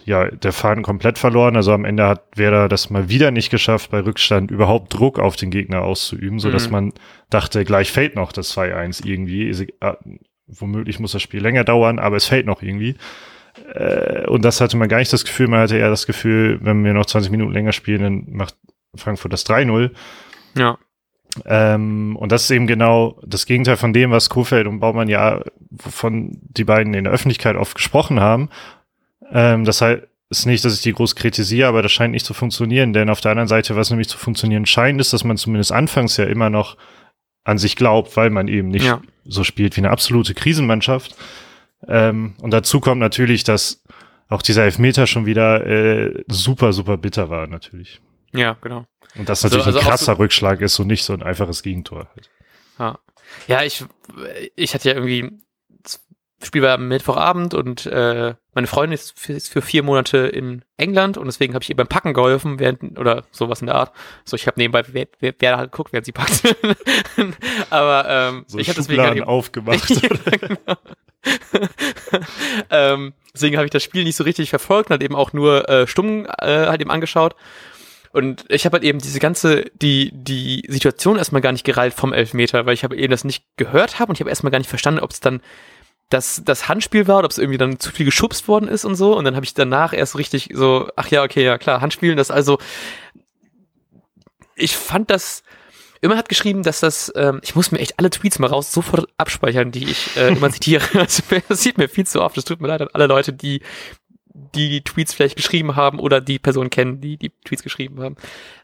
ja 0.06 0.30
der 0.30 0.52
Faden 0.54 0.84
komplett 0.84 1.18
verloren. 1.18 1.56
Also 1.56 1.74
am 1.74 1.84
Ende 1.86 2.08
hat 2.08 2.24
Werder 2.36 2.68
das 2.70 2.90
mal 2.92 3.10
wieder 3.10 3.32
nicht 3.32 3.50
geschafft, 3.50 3.90
bei 3.92 4.02
Rückstand 4.02 4.52
überhaupt 4.52 4.94
Druck 4.94 5.18
auf 5.20 5.36
den 5.36 5.50
Gegner 5.50 5.82
auszuüben, 5.82 6.38
so 6.40 6.52
dass 6.52 6.68
Mhm. 6.68 6.72
man 6.72 6.94
dachte, 7.32 7.66
gleich 7.66 7.92
fällt 7.92 8.16
noch 8.16 8.32
das 8.32 8.52
2-1 8.56 9.04
irgendwie. 9.06 9.52
Womöglich 10.60 11.00
muss 11.00 11.14
das 11.14 11.22
Spiel 11.22 11.42
länger 11.42 11.64
dauern, 11.64 12.00
aber 12.00 12.18
es 12.18 12.26
fällt 12.26 12.46
noch 12.46 12.62
irgendwie. 12.62 12.96
Äh, 13.74 14.28
und 14.28 14.44
das 14.44 14.62
hatte 14.62 14.78
man 14.78 14.90
gar 14.90 15.00
nicht 15.00 15.14
das 15.14 15.26
Gefühl. 15.26 15.48
Man 15.48 15.62
hatte 15.62 15.78
eher 15.78 15.90
das 15.90 16.06
Gefühl, 16.06 16.60
wenn 16.62 16.84
wir 16.84 16.94
noch 16.94 17.06
20 17.06 17.32
Minuten 17.32 17.54
länger 17.54 17.72
spielen, 17.72 18.02
dann 18.02 18.36
macht 18.36 18.56
Frankfurt 18.96 19.34
das 19.34 19.46
3-0. 19.46 19.92
Ja. 20.58 20.78
Ähm, 21.46 22.18
und 22.18 22.32
das 22.32 22.44
ist 22.44 22.52
eben 22.52 22.68
genau 22.68 23.20
das 23.26 23.46
Gegenteil 23.46 23.78
von 23.78 23.94
dem, 23.94 24.12
was 24.12 24.30
Kofeld 24.30 24.68
und 24.68 24.80
Baumann 24.82 25.08
ja, 25.08 25.42
wovon 25.70 26.38
die 26.42 26.66
beiden 26.66 26.94
in 26.94 27.06
der 27.06 27.14
Öffentlichkeit 27.14 27.56
oft 27.56 27.76
gesprochen 27.76 28.20
haben. 28.20 28.50
Ähm, 29.32 29.64
das 29.64 29.82
heißt 29.82 30.04
ist 30.32 30.46
nicht, 30.46 30.64
dass 30.64 30.74
ich 30.74 30.82
die 30.82 30.94
groß 30.94 31.16
kritisiere, 31.18 31.68
aber 31.68 31.82
das 31.82 31.92
scheint 31.92 32.14
nicht 32.14 32.26
zu 32.26 32.34
funktionieren, 32.34 32.94
denn 32.94 33.10
auf 33.10 33.20
der 33.20 33.32
anderen 33.32 33.50
Seite, 33.50 33.76
was 33.76 33.90
nämlich 33.90 34.08
zu 34.08 34.18
funktionieren 34.18 34.66
scheint, 34.66 35.00
ist, 35.02 35.12
dass 35.12 35.26
man 35.26 35.36
zumindest 35.36 35.74
anfangs 35.74 36.16
ja 36.16 36.24
immer 36.24 36.50
noch 36.50 36.78
an 37.44 37.58
sich 37.58 37.76
glaubt, 37.76 38.16
weil 38.16 38.30
man 38.30 38.48
eben 38.48 38.70
nicht 38.70 38.86
Ja. 38.86 39.02
So 39.26 39.44
spielt 39.44 39.76
wie 39.78 39.82
eine 39.82 39.92
absolute 39.92 40.34
Krisenmannschaft. 40.34 41.16
Ähm, 41.88 42.36
und 42.42 42.52
dazu 42.52 42.80
kommt 42.80 43.00
natürlich, 43.00 43.44
dass 43.44 43.84
auch 44.30 44.42
dieser 44.42 44.64
Elfmeter 44.64 45.08
schon 45.08 45.26
wieder 45.26 45.66
äh, 45.66 46.24
super, 46.28 46.74
super 46.74 46.98
bitter 46.98 47.30
war, 47.30 47.48
natürlich. 47.48 48.02
Ja, 48.34 48.56
genau. 48.62 48.86
Und 49.18 49.28
das 49.28 49.44
Also- 49.44 49.58
natürlich 49.58 49.76
also 49.76 49.80
ein 49.80 49.86
krasser 49.92 50.20
Rückschlag 50.20 50.62
ist 50.62 50.80
und 50.80 50.88
nicht 50.88 51.04
so 51.04 51.14
ein 51.14 51.22
einfaches 51.24 51.64
Gegentor. 51.64 52.08
Halt. 52.16 52.30
Ja. 52.80 53.00
Ja, 53.48 53.64
ich, 53.64 53.86
ich 54.56 54.74
hatte 54.74 54.90
ja 54.90 54.96
irgendwie, 54.96 55.32
das 55.84 56.06
Spiel 56.44 56.62
war 56.62 56.74
am 56.76 56.88
Mittwochabend 56.88 57.54
und 57.54 57.86
äh, 57.86 58.36
meine 58.54 58.68
Freundin 58.68 58.94
ist 58.94 59.18
für, 59.18 59.34
ist 59.34 59.52
für 59.52 59.62
vier 59.62 59.84
Monate 59.84 60.18
in 60.18 60.64
England 60.78 61.18
und 61.18 61.26
deswegen 61.26 61.54
habe 61.54 61.64
ich 61.64 61.70
ihr 61.70 61.76
beim 61.76 61.88
Packen 61.88 62.14
geholfen, 62.14 62.60
während, 62.60 63.00
oder 63.00 63.24
sowas 63.32 63.62
in 63.62 63.68
der 63.68 63.76
Art. 63.76 63.94
So, 64.26 64.36
ich 64.36 64.48
habe 64.48 64.60
nebenbei, 64.60 64.84
wer, 64.92 65.08
wer, 65.20 65.34
wer 65.40 65.58
halt 65.58 65.72
guckt, 65.72 65.94
während 65.94 66.06
sie 66.06 66.12
packt. 66.12 66.44
Aber 67.70 68.06
ähm, 68.10 68.44
So 68.48 68.58
ich 68.60 68.68
habe 68.68 68.78
deswegen 68.78 69.02
halt 69.02 69.22
aufgemacht. 69.24 69.90
ja, 69.90 70.10
genau. 70.10 70.78
ähm, 72.70 73.14
deswegen 73.34 73.58
habe 73.58 73.66
ich 73.66 73.72
das 73.72 73.84
Spiel 73.84 74.04
nicht 74.04 74.16
so 74.16 74.24
richtig 74.24 74.50
verfolgt 74.50 74.90
und 74.90 74.96
halt 74.96 75.04
eben 75.04 75.16
auch 75.16 75.34
nur 75.34 75.70
äh, 75.70 75.88
stumm 75.88 76.26
äh, 76.26 76.68
halt 76.68 76.82
eben 76.82 76.92
angeschaut. 76.92 77.36
Und 78.14 78.44
ich 78.50 78.66
habe 78.66 78.76
halt 78.76 78.84
eben 78.84 79.00
diese 79.00 79.20
ganze, 79.20 79.66
die, 79.82 80.12
die 80.14 80.66
Situation 80.68 81.18
erstmal 81.18 81.42
gar 81.42 81.54
nicht 81.54 81.64
gereilt 81.64 81.94
vom 81.94 82.12
Elfmeter, 82.12 82.66
weil 82.66 82.74
ich 82.74 82.84
habe 82.84 82.98
eben 82.98 83.12
das 83.12 83.24
nicht 83.24 83.46
gehört 83.56 84.00
habe 84.00 84.10
und 84.10 84.16
ich 84.16 84.20
habe 84.20 84.30
erstmal 84.30 84.52
gar 84.52 84.58
nicht 84.60 84.70
verstanden, 84.70 85.00
ob 85.00 85.12
es 85.12 85.22
dann 85.22 85.42
das, 86.12 86.42
das 86.46 86.68
Handspiel 86.68 87.08
war 87.08 87.20
oder 87.20 87.26
ob 87.26 87.32
es 87.32 87.38
irgendwie 87.38 87.58
dann 87.58 87.80
zu 87.80 87.92
viel 87.92 88.06
geschubst 88.06 88.48
worden 88.48 88.68
ist 88.68 88.86
und 88.86 88.96
so. 88.96 89.18
Und 89.18 89.26
dann 89.26 89.36
habe 89.36 89.46
ich 89.46 89.54
danach 89.54 89.94
erst 89.94 90.18
richtig 90.18 90.50
so, 90.54 90.90
ach 90.96 91.08
ja, 91.08 91.24
okay, 91.24 91.44
ja 91.44 91.58
klar, 91.58 91.82
Handspielen, 91.82 92.18
das 92.18 92.30
also, 92.30 92.60
ich 94.56 94.76
fand 94.76 95.10
das, 95.10 95.44
immer 96.02 96.18
hat 96.18 96.30
geschrieben, 96.30 96.64
dass 96.64 96.82
das, 96.82 97.12
ähm, 97.16 97.40
ich 97.44 97.56
muss 97.56 97.72
mir 97.72 97.80
echt 97.80 97.98
alle 97.98 98.10
Tweets 98.10 98.40
mal 98.40 98.48
raus 98.48 98.72
sofort 98.72 99.08
abspeichern, 99.18 99.72
die 99.72 99.90
ich 99.90 100.16
äh, 100.18 100.28
immer 100.28 100.50
zitiere. 100.52 100.84
Also, 101.00 101.24
das 101.48 101.64
sieht 101.64 101.78
mir 101.78 101.88
viel 101.88 102.06
zu 102.06 102.22
oft. 102.22 102.38
Es 102.38 102.46
tut 102.46 102.62
mir 102.62 102.68
leid 102.68 102.82
an 102.82 102.90
alle 102.94 103.08
Leute, 103.08 103.34
die 103.34 103.62
die 104.34 104.70
die 104.70 104.84
Tweets 104.84 105.14
vielleicht 105.14 105.36
geschrieben 105.36 105.76
haben 105.76 106.00
oder 106.00 106.22
die 106.22 106.40
Person 106.40 106.70
kennen, 106.70 107.02
die 107.02 107.18
die 107.18 107.32
Tweets 107.44 107.64
geschrieben 107.64 108.02
haben. 108.02 108.16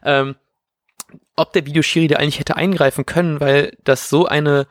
Ähm, 0.02 0.36
ob 1.36 1.52
der 1.52 1.66
Videoschiri 1.66 2.08
da 2.08 2.16
eigentlich 2.16 2.40
hätte 2.40 2.56
eingreifen 2.56 3.06
können, 3.06 3.40
weil 3.40 3.76
das 3.84 4.08
so 4.08 4.26
eine 4.26 4.66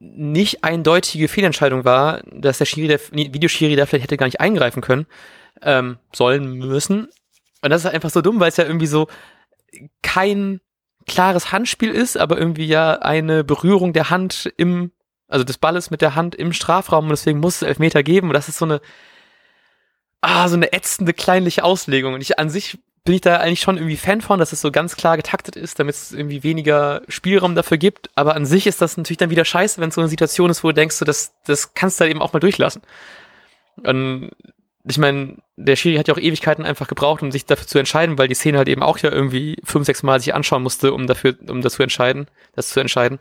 nicht 0.00 0.64
eindeutige 0.64 1.28
Fehlentscheidung 1.28 1.84
war, 1.84 2.22
dass 2.32 2.58
der 2.58 2.64
Schiri, 2.64 2.88
der 2.88 3.00
Videoschiri 3.12 3.76
da 3.76 3.86
vielleicht 3.86 4.04
hätte 4.04 4.16
gar 4.16 4.26
nicht 4.26 4.40
eingreifen 4.40 4.80
können, 4.80 5.06
ähm, 5.62 5.98
sollen 6.12 6.54
müssen. 6.54 7.08
Und 7.62 7.70
das 7.70 7.84
ist 7.84 7.92
einfach 7.92 8.10
so 8.10 8.22
dumm, 8.22 8.40
weil 8.40 8.48
es 8.48 8.56
ja 8.56 8.64
irgendwie 8.64 8.86
so 8.86 9.08
kein 10.02 10.60
klares 11.06 11.52
Handspiel 11.52 11.90
ist, 11.90 12.16
aber 12.16 12.38
irgendwie 12.38 12.66
ja 12.66 12.94
eine 13.00 13.44
Berührung 13.44 13.92
der 13.92 14.10
Hand 14.10 14.52
im, 14.56 14.90
also 15.28 15.44
des 15.44 15.58
Balles 15.58 15.90
mit 15.90 16.00
der 16.00 16.14
Hand 16.14 16.34
im 16.34 16.52
Strafraum 16.52 17.04
und 17.04 17.10
deswegen 17.10 17.40
muss 17.40 17.56
es 17.56 17.62
Elfmeter 17.62 18.02
geben 18.02 18.28
und 18.28 18.34
das 18.34 18.48
ist 18.48 18.58
so 18.58 18.64
eine, 18.64 18.80
ah, 20.22 20.48
so 20.48 20.56
eine 20.56 20.72
ätzende 20.72 21.12
kleinliche 21.12 21.64
Auslegung 21.64 22.14
und 22.14 22.22
ich 22.22 22.38
an 22.38 22.48
sich 22.48 22.78
bin 23.04 23.14
ich 23.14 23.20
da 23.22 23.38
eigentlich 23.38 23.60
schon 23.60 23.76
irgendwie 23.76 23.96
Fan 23.96 24.20
von, 24.20 24.38
dass 24.38 24.52
es 24.52 24.60
so 24.60 24.70
ganz 24.70 24.94
klar 24.96 25.16
getaktet 25.16 25.56
ist, 25.56 25.78
damit 25.78 25.94
es 25.94 26.12
irgendwie 26.12 26.42
weniger 26.42 27.02
Spielraum 27.08 27.54
dafür 27.54 27.78
gibt, 27.78 28.10
aber 28.14 28.34
an 28.34 28.44
sich 28.44 28.66
ist 28.66 28.82
das 28.82 28.96
natürlich 28.96 29.18
dann 29.18 29.30
wieder 29.30 29.44
scheiße, 29.44 29.80
wenn 29.80 29.88
es 29.88 29.94
so 29.94 30.00
eine 30.00 30.08
Situation 30.08 30.50
ist, 30.50 30.62
wo 30.62 30.68
du 30.68 30.74
denkst, 30.74 30.96
so, 30.96 31.04
das, 31.04 31.32
das 31.46 31.74
kannst 31.74 31.98
du 31.98 32.02
halt 32.02 32.10
eben 32.10 32.22
auch 32.22 32.32
mal 32.32 32.40
durchlassen. 32.40 32.82
Und 33.82 34.30
ich 34.84 34.98
meine, 34.98 35.36
der 35.56 35.76
Schiri 35.76 35.96
hat 35.96 36.08
ja 36.08 36.14
auch 36.14 36.18
Ewigkeiten 36.18 36.64
einfach 36.64 36.88
gebraucht, 36.88 37.22
um 37.22 37.30
sich 37.30 37.46
dafür 37.46 37.66
zu 37.66 37.78
entscheiden, 37.78 38.18
weil 38.18 38.28
die 38.28 38.34
Szene 38.34 38.58
halt 38.58 38.68
eben 38.68 38.82
auch 38.82 38.98
ja 38.98 39.10
irgendwie 39.10 39.56
fünf, 39.64 39.86
sechs 39.86 40.02
Mal 40.02 40.20
sich 40.20 40.34
anschauen 40.34 40.62
musste, 40.62 40.92
um 40.92 41.06
dafür, 41.06 41.36
um 41.48 41.62
das 41.62 41.74
zu 41.74 41.82
entscheiden, 41.82 42.26
das 42.54 42.70
zu 42.70 42.80
entscheiden. 42.80 43.18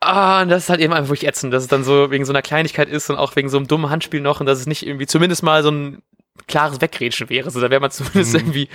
Ah, 0.00 0.42
und 0.42 0.50
das 0.50 0.64
ist 0.64 0.70
halt 0.70 0.80
eben 0.80 0.92
einfach 0.92 1.08
wirklich 1.10 1.28
ätzend, 1.28 1.52
dass 1.52 1.62
es 1.62 1.68
dann 1.68 1.84
so 1.84 2.10
wegen 2.10 2.24
so 2.24 2.32
einer 2.32 2.42
Kleinigkeit 2.42 2.88
ist 2.88 3.10
und 3.10 3.16
auch 3.16 3.34
wegen 3.36 3.48
so 3.48 3.56
einem 3.56 3.66
dummen 3.66 3.90
Handspiel 3.90 4.20
noch 4.20 4.40
und 4.40 4.46
dass 4.46 4.60
es 4.60 4.66
nicht 4.66 4.86
irgendwie 4.86 5.06
zumindest 5.06 5.42
mal 5.42 5.62
so 5.62 5.70
ein 5.70 6.02
klares 6.46 6.80
Wegrätschen 6.80 7.28
wäre. 7.30 7.50
So, 7.50 7.60
da 7.60 7.70
wäre 7.70 7.80
man 7.80 7.90
zumindest 7.90 8.32
Mhm. 8.34 8.40
irgendwie, 8.40 8.68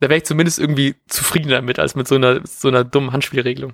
da 0.00 0.08
wäre 0.08 0.18
ich 0.18 0.24
zumindest 0.24 0.58
irgendwie 0.58 0.94
zufriedener 1.08 1.56
damit, 1.56 1.78
als 1.78 1.94
mit 1.94 2.08
so 2.08 2.14
einer, 2.16 2.40
so 2.46 2.68
einer 2.68 2.84
dummen 2.84 3.12
Handspielregelung. 3.12 3.72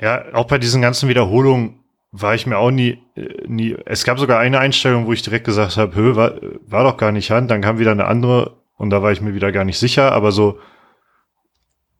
Ja, 0.00 0.24
auch 0.34 0.46
bei 0.46 0.58
diesen 0.58 0.82
ganzen 0.82 1.08
Wiederholungen 1.08 1.80
war 2.10 2.34
ich 2.34 2.46
mir 2.46 2.58
auch 2.58 2.70
nie, 2.70 2.98
äh, 3.16 3.46
nie. 3.46 3.76
Es 3.86 4.04
gab 4.04 4.18
sogar 4.18 4.38
eine 4.38 4.58
Einstellung, 4.60 5.06
wo 5.06 5.12
ich 5.12 5.22
direkt 5.22 5.44
gesagt 5.46 5.76
habe, 5.76 5.94
Hö, 5.96 6.16
war, 6.16 6.34
war 6.66 6.84
doch 6.84 6.96
gar 6.96 7.12
nicht 7.12 7.30
Hand. 7.30 7.50
Dann 7.50 7.60
kam 7.60 7.78
wieder 7.78 7.90
eine 7.92 8.06
andere 8.06 8.56
und 8.76 8.90
da 8.90 9.02
war 9.02 9.12
ich 9.12 9.20
mir 9.20 9.34
wieder 9.34 9.52
gar 9.52 9.64
nicht 9.64 9.78
sicher. 9.78 10.12
Aber 10.12 10.32
so 10.32 10.58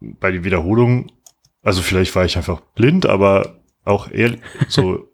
bei 0.01 0.31
den 0.31 0.45
Wiederholungen, 0.45 1.11
also 1.63 1.83
vielleicht 1.83 2.15
war 2.15 2.25
ich 2.25 2.37
einfach 2.37 2.61
blind, 2.75 3.07
aber 3.07 3.61
auch 3.85 4.11
ehrlich, 4.11 4.41
so. 4.69 5.09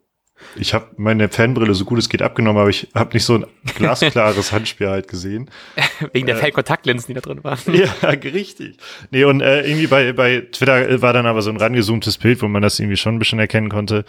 Ich 0.55 0.73
habe 0.73 0.87
meine 0.97 1.29
Fanbrille 1.29 1.73
so 1.73 1.85
gut 1.85 1.99
es 1.99 2.09
geht 2.09 2.21
abgenommen, 2.21 2.59
aber 2.59 2.69
ich 2.69 2.89
habe 2.93 3.13
nicht 3.13 3.23
so 3.23 3.35
ein 3.35 3.45
glasklares 3.75 4.51
Handspiel 4.51 4.89
halt 4.89 5.07
gesehen. 5.07 5.49
Wegen 6.13 6.27
der 6.27 6.37
Äh. 6.37 6.39
Fake-Kontaktlinsen, 6.39 7.07
die 7.07 7.13
da 7.13 7.21
drin 7.21 7.43
waren. 7.43 7.59
Ja, 7.73 8.09
richtig. 8.09 8.77
Nee, 9.11 9.23
und 9.23 9.41
äh, 9.41 9.61
irgendwie 9.61 9.87
bei, 9.87 10.13
bei 10.13 10.41
Twitter 10.51 10.89
äh, 10.89 11.01
war 11.01 11.13
dann 11.13 11.25
aber 11.25 11.41
so 11.41 11.49
ein 11.49 11.57
rangezoomtes 11.57 12.17
Bild, 12.17 12.41
wo 12.41 12.47
man 12.47 12.61
das 12.61 12.79
irgendwie 12.79 12.97
schon 12.97 13.15
ein 13.15 13.19
bisschen 13.19 13.39
erkennen 13.39 13.69
konnte. 13.69 14.03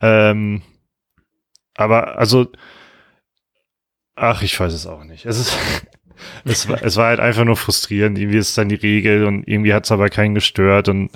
Ähm, 0.00 0.62
aber 1.74 2.18
also, 2.18 2.50
ach, 4.14 4.42
ich 4.42 4.58
weiß 4.58 4.72
es 4.72 4.86
auch 4.86 5.04
nicht. 5.04 5.26
Es 5.26 5.38
ist, 5.38 5.56
es 6.44 6.68
war, 6.68 6.82
es 6.82 6.96
war 6.96 7.06
halt 7.08 7.20
einfach 7.20 7.44
nur 7.44 7.56
frustrierend. 7.56 8.18
Irgendwie 8.18 8.38
ist 8.38 8.56
dann 8.56 8.68
die 8.68 8.74
Regel 8.76 9.26
und 9.26 9.46
irgendwie 9.46 9.74
hat 9.74 9.84
es 9.84 9.92
aber 9.92 10.08
keinen 10.08 10.34
gestört 10.34 10.88
und 10.88 11.10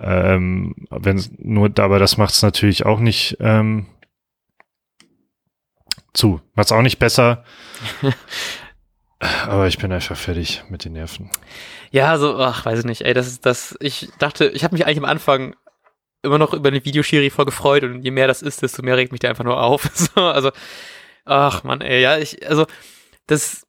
ähm, 0.00 0.74
wenn 0.90 1.22
nur, 1.38 1.70
aber 1.78 1.98
das 1.98 2.16
macht 2.16 2.34
es 2.34 2.42
natürlich 2.42 2.86
auch 2.86 3.00
nicht 3.00 3.36
ähm, 3.40 3.86
zu. 6.12 6.40
Macht 6.54 6.66
es 6.66 6.72
auch 6.72 6.82
nicht 6.82 6.98
besser. 6.98 7.44
aber 9.46 9.66
ich 9.66 9.78
bin 9.78 9.92
einfach 9.92 10.16
fertig 10.16 10.64
mit 10.68 10.84
den 10.84 10.94
Nerven. 10.94 11.30
Ja, 11.90 12.18
so, 12.18 12.38
ach, 12.38 12.64
weiß 12.64 12.80
ich 12.80 12.84
nicht, 12.84 13.02
ey, 13.02 13.14
das 13.14 13.26
ist 13.26 13.44
das, 13.44 13.76
ich 13.80 14.08
dachte, 14.18 14.46
ich 14.48 14.64
habe 14.64 14.74
mich 14.74 14.86
eigentlich 14.86 14.98
am 14.98 15.04
Anfang 15.04 15.56
immer 16.22 16.38
noch 16.38 16.52
über 16.52 16.70
den 16.70 16.84
Videoschiri 16.84 17.30
voll 17.30 17.46
gefreut 17.46 17.82
und 17.82 18.02
je 18.02 18.10
mehr 18.10 18.26
das 18.26 18.42
ist, 18.42 18.62
desto 18.62 18.82
mehr 18.82 18.96
regt 18.96 19.12
mich 19.12 19.20
der 19.20 19.30
einfach 19.30 19.44
nur 19.44 19.62
auf. 19.62 19.90
So, 19.94 20.20
also, 20.22 20.50
ach 21.24 21.64
man, 21.64 21.80
ey, 21.80 22.00
ja, 22.00 22.18
ich, 22.18 22.46
also, 22.48 22.66
das, 23.26 23.66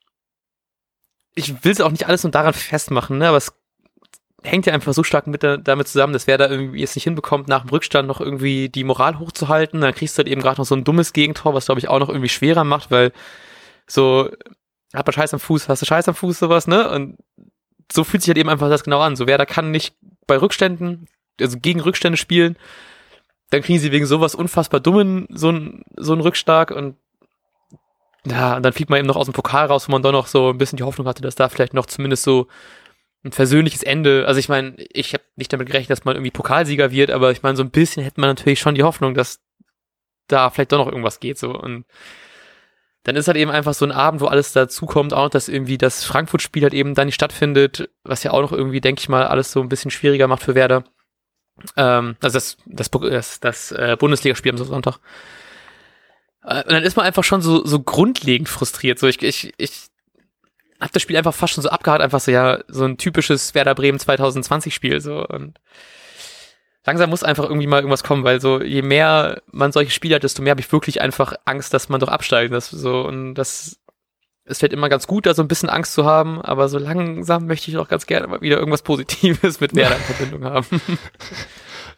ich 1.36 1.64
will 1.64 1.72
es 1.72 1.82
auch 1.82 1.92
nicht 1.92 2.08
alles 2.08 2.24
nur 2.24 2.32
daran 2.32 2.54
festmachen, 2.54 3.18
ne, 3.18 3.28
aber 3.28 3.38
es 3.38 3.54
hängt 4.44 4.66
ja 4.66 4.74
einfach 4.74 4.94
so 4.94 5.04
stark 5.04 5.28
mit 5.28 5.44
der, 5.44 5.58
damit 5.58 5.88
zusammen, 5.88 6.14
dass 6.14 6.28
wer 6.28 6.38
da 6.38 6.50
irgendwie 6.50 6.82
es 6.82 6.96
nicht 6.96 7.04
hinbekommt, 7.04 7.48
nach 7.48 7.62
dem 7.62 7.70
Rückstand 7.70 8.08
noch 8.08 8.20
irgendwie 8.20 8.70
die 8.70 8.84
Moral 8.84 9.20
hochzuhalten, 9.20 9.82
dann 9.82 9.94
kriegst 9.94 10.18
du 10.18 10.20
halt 10.20 10.28
eben 10.28 10.42
gerade 10.42 10.60
noch 10.60 10.66
so 10.66 10.76
ein 10.76 10.84
dummes 10.84 11.14
Gegentor, 11.14 11.54
was 11.54 11.66
glaube 11.66 11.80
ich 11.80 11.88
auch 11.88 12.00
noch 12.00 12.10
irgendwie 12.10 12.30
schwerer 12.30 12.64
macht, 12.64 12.90
weil 12.92 13.12
so, 13.88 14.30
hat 14.94 15.06
man 15.06 15.14
Scheiß 15.14 15.34
am 15.34 15.40
Fuß, 15.40 15.70
hast 15.70 15.82
du 15.82 15.86
Scheiß 15.86 16.08
am 16.08 16.16
Fuß, 16.16 16.40
sowas, 16.40 16.68
ne, 16.68 16.90
und 16.90 17.18
so 17.92 18.04
fühlt 18.04 18.24
sich 18.24 18.30
halt 18.30 18.38
eben 18.38 18.50
einfach 18.50 18.70
das 18.70 18.84
genau 18.84 19.02
an. 19.02 19.16
So, 19.16 19.28
wer 19.28 19.38
da 19.38 19.46
kann 19.46 19.72
nicht 19.72 19.96
bei 20.28 20.38
Rückständen, 20.38 21.08
also 21.40 21.58
gegen 21.60 21.82
Rückstände 21.82 22.18
spielen, 22.18 22.58
dann 23.50 23.62
kriegen 23.62 23.80
sie 23.80 23.92
wegen 23.92 24.06
sowas 24.06 24.34
unfassbar 24.34 24.80
dummen 24.80 25.28
so 25.30 25.50
einen 25.50 25.84
so 25.98 26.14
einen 26.14 26.22
Rückschlag 26.22 26.72
und 26.72 26.96
ja, 28.26 28.56
und 28.56 28.64
dann 28.64 28.74
fliegt 28.74 28.90
man 28.90 29.00
eben 29.00 29.08
noch 29.08 29.16
aus 29.16 29.26
dem 29.26 29.34
Pokal 29.34 29.66
raus, 29.66 29.88
wo 29.88 29.92
man 29.92 30.04
doch 30.04 30.12
noch 30.12 30.28
so 30.28 30.50
ein 30.50 30.58
bisschen 30.58 30.78
die 30.78 30.84
Hoffnung 30.84 31.08
hatte, 31.08 31.24
dass 31.24 31.36
da 31.36 31.50
vielleicht 31.50 31.74
noch 31.74 31.88
zumindest 31.88 32.24
so 32.24 32.48
ein 33.24 33.32
versöhnliches 33.32 33.84
Ende, 33.84 34.26
also 34.28 34.40
ich 34.40 34.50
meine, 34.50 34.76
ich 34.78 35.14
habe 35.14 35.24
nicht 35.36 35.54
damit 35.54 35.68
gerechnet, 35.68 35.92
dass 35.92 36.06
man 36.06 36.16
irgendwie 36.16 36.32
Pokalsieger 36.32 36.92
wird, 36.92 37.12
aber 37.12 37.32
ich 37.32 37.44
meine, 37.44 37.56
so 37.56 37.64
ein 37.64 37.70
bisschen 37.70 38.04
hätte 38.04 38.20
man 38.20 38.30
natürlich 38.30 38.60
schon 38.60 38.76
die 38.76 38.84
Hoffnung, 38.84 39.14
dass 39.14 39.40
da 40.28 40.50
vielleicht 40.50 40.72
doch 40.72 40.80
noch 40.80 40.88
irgendwas 40.88 41.20
geht 41.20 41.38
so 41.38 41.52
und 41.52 41.86
dann 43.04 43.16
ist 43.16 43.28
halt 43.28 43.38
eben 43.38 43.52
einfach 43.52 43.74
so 43.74 43.86
ein 43.86 43.92
Abend, 43.92 44.22
wo 44.22 44.28
alles 44.28 44.54
dazukommt, 44.54 45.14
auch 45.14 45.30
dass 45.30 45.50
irgendwie 45.50 45.78
das 45.78 46.04
Frankfurt-Spiel 46.04 46.64
halt 46.64 46.74
eben 46.74 46.94
dann 46.94 47.08
nicht 47.08 47.16
stattfindet, 47.16 47.90
was 48.04 48.24
ja 48.24 48.32
auch 48.32 48.42
noch 48.42 48.52
irgendwie, 48.52 48.82
denke 48.82 49.00
ich 49.00 49.10
mal, 49.10 49.26
alles 49.26 49.52
so 49.52 49.62
ein 49.62 49.70
bisschen 49.70 49.92
schwieriger 49.92 50.28
macht 50.28 50.44
für 50.44 50.54
Werder. 50.54 50.84
Ähm, 51.78 52.16
also 52.22 52.36
das, 52.36 52.58
das, 52.68 52.92
das, 52.92 53.40
das 53.40 53.72
äh, 53.72 53.98
Bundesligaspiel 54.00 54.52
am 54.52 54.58
Sonntag. 54.58 55.00
Äh, 56.44 56.64
und 56.64 56.72
dann 56.72 56.84
ist 56.84 56.96
man 56.96 57.06
einfach 57.06 57.24
schon 57.24 57.42
so, 57.42 57.66
so 57.66 57.80
grundlegend 57.80 58.50
frustriert. 58.50 59.00
So, 59.00 59.08
ich, 59.08 59.22
ich, 59.24 59.54
ich 59.58 59.88
hab 60.82 60.92
das 60.92 61.02
Spiel 61.02 61.18
einfach 61.18 61.34
fast 61.34 61.54
schon 61.54 61.64
so 61.64 61.70
abgehakt, 61.70 62.02
einfach 62.02 62.20
so, 62.20 62.32
ja, 62.32 62.60
so 62.68 62.86
ein 62.86 62.98
typisches 62.98 63.54
Werder 63.54 63.76
Bremen 63.76 64.00
2020 64.00 64.74
Spiel, 64.74 65.00
so, 65.00 65.26
und 65.26 65.60
langsam 66.86 67.10
muss 67.10 67.24
einfach 67.24 67.44
irgendwie 67.44 67.68
mal 67.68 67.78
irgendwas 67.78 68.04
kommen, 68.04 68.24
weil 68.24 68.42
so, 68.42 68.62
je 68.62 68.82
mehr 68.82 69.42
man 69.52 69.72
solche 69.72 69.92
Spiele 69.92 70.16
hat, 70.16 70.24
desto 70.24 70.42
mehr 70.42 70.52
habe 70.52 70.62
ich 70.62 70.72
wirklich 70.72 71.02
einfach 71.02 71.34
Angst, 71.46 71.74
dass 71.74 71.90
man 71.90 72.00
doch 72.00 72.10
absteigt, 72.10 72.52
das, 72.52 72.70
so, 72.70 73.02
und 73.02 73.36
das, 73.36 73.80
es 74.44 74.60
fällt 74.60 74.74
immer 74.74 74.90
ganz 74.90 75.08
gut, 75.08 75.28
da 75.28 75.34
so 75.34 75.44
ein 75.44 75.48
bisschen 75.48 75.70
Angst 75.70 75.94
zu 75.94 76.06
haben, 76.06 76.42
aber 76.42 76.68
so 76.68 76.80
langsam 76.80 77.46
möchte 77.46 77.70
ich 77.70 77.78
auch 77.78 77.88
ganz 77.88 78.08
gerne 78.08 78.28
mal 78.28 78.42
wieder 78.42 78.58
irgendwas 78.58 78.82
Positives 78.82 79.60
mit 79.60 79.76
Werder 79.76 79.98
in 79.98 80.02
Verbindung 80.02 80.46
haben. 80.46 80.66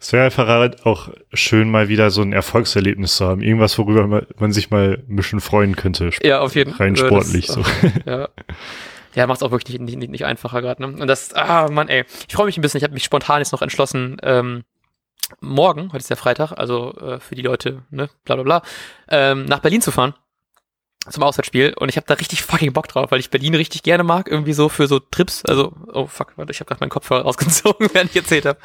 Es 0.03 0.11
wäre 0.11 0.25
einfach 0.25 0.45
halt 0.49 0.85
auch 0.85 1.07
schön, 1.31 1.71
mal 1.71 1.87
wieder 1.87 2.11
so 2.11 2.21
ein 2.23 2.33
Erfolgserlebnis 2.33 3.15
zu 3.15 3.25
haben. 3.25 3.41
Irgendwas, 3.41 3.77
worüber 3.77 4.25
man 4.37 4.51
sich 4.51 4.69
mal 4.69 5.01
ein 5.07 5.15
bisschen 5.15 5.39
freuen 5.39 5.77
könnte. 5.77 6.09
Ja, 6.21 6.41
auf 6.41 6.55
jeden 6.55 6.73
Fall. 6.73 6.87
Rein 6.87 6.97
sportlich 6.97 7.47
das, 7.47 7.55
so. 7.55 7.63
Ja. 8.05 8.27
Ja, 9.15 9.27
macht 9.27 9.37
es 9.37 9.43
auch 9.43 9.51
wirklich 9.51 9.79
nicht, 9.79 9.95
nicht, 9.95 10.11
nicht 10.11 10.25
einfacher 10.25 10.61
gerade. 10.61 10.81
Ne? 10.81 11.01
Und 11.01 11.07
das, 11.07 11.33
ah 11.35 11.69
Mann, 11.71 11.87
ey, 11.87 12.03
ich 12.27 12.35
freue 12.35 12.47
mich 12.47 12.57
ein 12.57 12.61
bisschen. 12.61 12.79
Ich 12.79 12.83
habe 12.83 12.93
mich 12.93 13.05
spontan 13.05 13.39
jetzt 13.39 13.53
noch 13.53 13.61
entschlossen, 13.61 14.17
ähm, 14.23 14.63
morgen, 15.39 15.87
heute 15.93 15.99
ist 15.99 16.09
der 16.09 16.17
Freitag, 16.17 16.51
also 16.51 16.93
äh, 16.95 17.21
für 17.21 17.35
die 17.35 17.41
Leute, 17.41 17.83
ne, 17.89 18.09
bla 18.25 18.35
bla 18.35 18.43
bla, 18.43 18.61
ähm, 19.07 19.45
nach 19.45 19.59
Berlin 19.59 19.81
zu 19.81 19.91
fahren 19.91 20.15
zum 21.09 21.23
Auswärtsspiel 21.23 21.73
und 21.77 21.89
ich 21.89 21.97
habe 21.97 22.07
da 22.07 22.13
richtig 22.13 22.43
fucking 22.43 22.71
Bock 22.71 22.87
drauf, 22.87 23.11
weil 23.11 23.19
ich 23.19 23.29
Berlin 23.29 23.55
richtig 23.55 23.83
gerne 23.83 24.03
mag, 24.03 24.29
irgendwie 24.29 24.53
so 24.53 24.69
für 24.69 24.87
so 24.87 24.99
Trips, 24.99 25.43
also, 25.45 25.73
oh 25.91 26.07
fuck, 26.07 26.33
warte, 26.37 26.51
ich 26.51 26.59
habe 26.59 26.67
gerade 26.67 26.79
meinen 26.79 26.89
Kopfhörer 26.89 27.23
rausgezogen, 27.23 27.89
während 27.93 28.11
ich 28.11 28.15
erzählt 28.15 28.45
habe. 28.45 28.57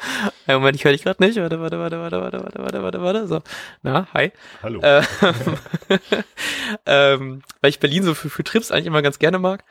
Äh, 0.47 0.53
Moment, 0.53 0.75
ich 0.75 0.85
höre 0.85 0.93
dich 0.93 1.03
gerade 1.03 1.23
nicht, 1.23 1.37
warte, 1.37 1.59
warte, 1.59 1.79
warte, 1.79 1.99
warte, 1.99 2.21
warte, 2.21 2.39
warte, 2.39 2.59
warte, 2.59 2.83
warte, 2.83 3.01
warte, 3.01 3.27
so, 3.27 3.41
na, 3.81 4.07
hi. 4.13 4.31
Hallo. 4.63 4.79
Ähm, 4.83 5.03
ähm, 6.85 7.41
weil 7.61 7.69
ich 7.69 7.79
Berlin 7.79 8.03
so 8.03 8.13
für, 8.13 8.29
für 8.29 8.43
Trips 8.43 8.71
eigentlich 8.71 8.85
immer 8.85 9.01
ganz 9.01 9.19
gerne 9.19 9.39
mag. 9.39 9.65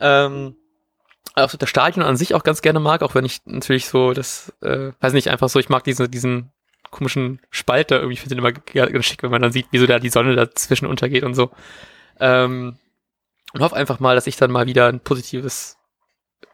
Ähm, 0.00 0.56
auch 1.34 1.54
das 1.54 1.68
Stadion 1.68 2.04
an 2.04 2.16
sich 2.16 2.34
auch 2.34 2.44
ganz 2.44 2.62
gerne 2.62 2.80
mag, 2.80 3.02
auch 3.02 3.14
wenn 3.14 3.26
ich 3.26 3.40
natürlich 3.44 3.88
so 3.88 4.14
das, 4.14 4.54
äh, 4.62 4.92
weiß 5.00 5.12
nicht, 5.12 5.28
einfach 5.28 5.50
so, 5.50 5.58
ich 5.58 5.68
mag 5.68 5.84
diesen, 5.84 6.10
diesen 6.10 6.52
komischen 6.90 7.40
Spalt 7.50 7.90
da 7.90 7.96
irgendwie, 7.96 8.14
ich 8.14 8.20
finde 8.20 8.36
den 8.36 8.44
immer 8.44 8.52
ganz 8.52 9.04
schick, 9.04 9.22
wenn 9.22 9.30
man 9.30 9.42
dann 9.42 9.52
sieht, 9.52 9.66
wie 9.70 9.78
so 9.78 9.86
da 9.86 9.98
die 9.98 10.08
Sonne 10.08 10.34
dazwischen 10.34 10.86
untergeht 10.86 11.24
und 11.24 11.34
so. 11.34 11.50
Ähm, 12.20 12.78
und 13.52 13.62
hoffe 13.62 13.76
einfach 13.76 14.00
mal, 14.00 14.14
dass 14.14 14.26
ich 14.26 14.36
dann 14.36 14.50
mal 14.50 14.66
wieder 14.66 14.88
ein 14.88 15.00
positives 15.00 15.78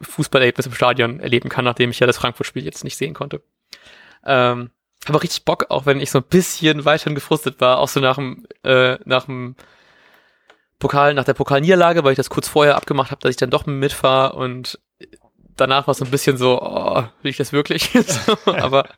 Fußballerlebnis 0.01 0.67
im 0.67 0.75
Stadion 0.75 1.21
erleben 1.21 1.49
kann, 1.49 1.65
nachdem 1.65 1.91
ich 1.91 2.01
ja 2.01 2.07
das 2.07 2.19
Frankfurt-Spiel 2.19 2.65
jetzt 2.65 2.85
nicht 2.85 2.97
sehen 2.97 3.15
konnte. 3.15 3.43
Ähm, 4.25 4.71
habe 5.07 5.23
richtig 5.23 5.45
Bock, 5.45 5.67
auch 5.71 5.87
wenn 5.87 6.01
ich 6.01 6.11
so 6.11 6.19
ein 6.19 6.25
bisschen 6.25 6.85
weiterhin 6.85 7.15
gefrustet 7.15 7.61
war, 7.61 7.79
auch 7.79 7.89
so 7.89 8.01
nach 8.01 8.17
dem, 8.17 8.47
äh, 8.63 8.99
nach 9.05 9.25
dem 9.25 9.57
Pokal, 10.79 11.15
nach 11.15 11.25
der 11.25 11.35
Pokalniederlage, 11.35 12.05
weil 12.05 12.13
ich 12.13 12.17
das 12.17 12.31
kurz 12.31 12.49
vorher 12.49 12.77
abgemacht 12.77 13.11
habe, 13.11 13.21
dass 13.21 13.31
ich 13.31 13.37
dann 13.37 13.51
doch 13.51 13.67
mitfahre 13.67 14.35
und 14.37 14.79
danach 15.57 15.87
war 15.87 15.93
es 15.93 15.99
so 15.99 16.05
ein 16.05 16.11
bisschen 16.11 16.37
so, 16.37 16.61
oh, 16.61 17.05
will 17.23 17.31
ich 17.31 17.37
das 17.37 17.53
wirklich? 17.53 17.91
aber 18.47 18.89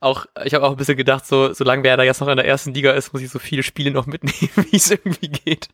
auch, 0.00 0.26
ich 0.44 0.54
habe 0.54 0.64
auch 0.66 0.72
ein 0.72 0.76
bisschen 0.76 0.96
gedacht, 0.96 1.26
so, 1.26 1.52
solange 1.52 1.82
wer 1.82 1.96
da 1.96 2.02
jetzt 2.02 2.20
noch 2.20 2.28
in 2.28 2.36
der 2.36 2.46
ersten 2.46 2.72
Liga 2.72 2.92
ist, 2.92 3.12
muss 3.12 3.22
ich 3.22 3.30
so 3.30 3.38
viele 3.38 3.62
Spiele 3.62 3.90
noch 3.90 4.06
mitnehmen, 4.06 4.50
wie 4.70 4.76
es 4.76 4.90
irgendwie 4.90 5.28
geht. 5.28 5.68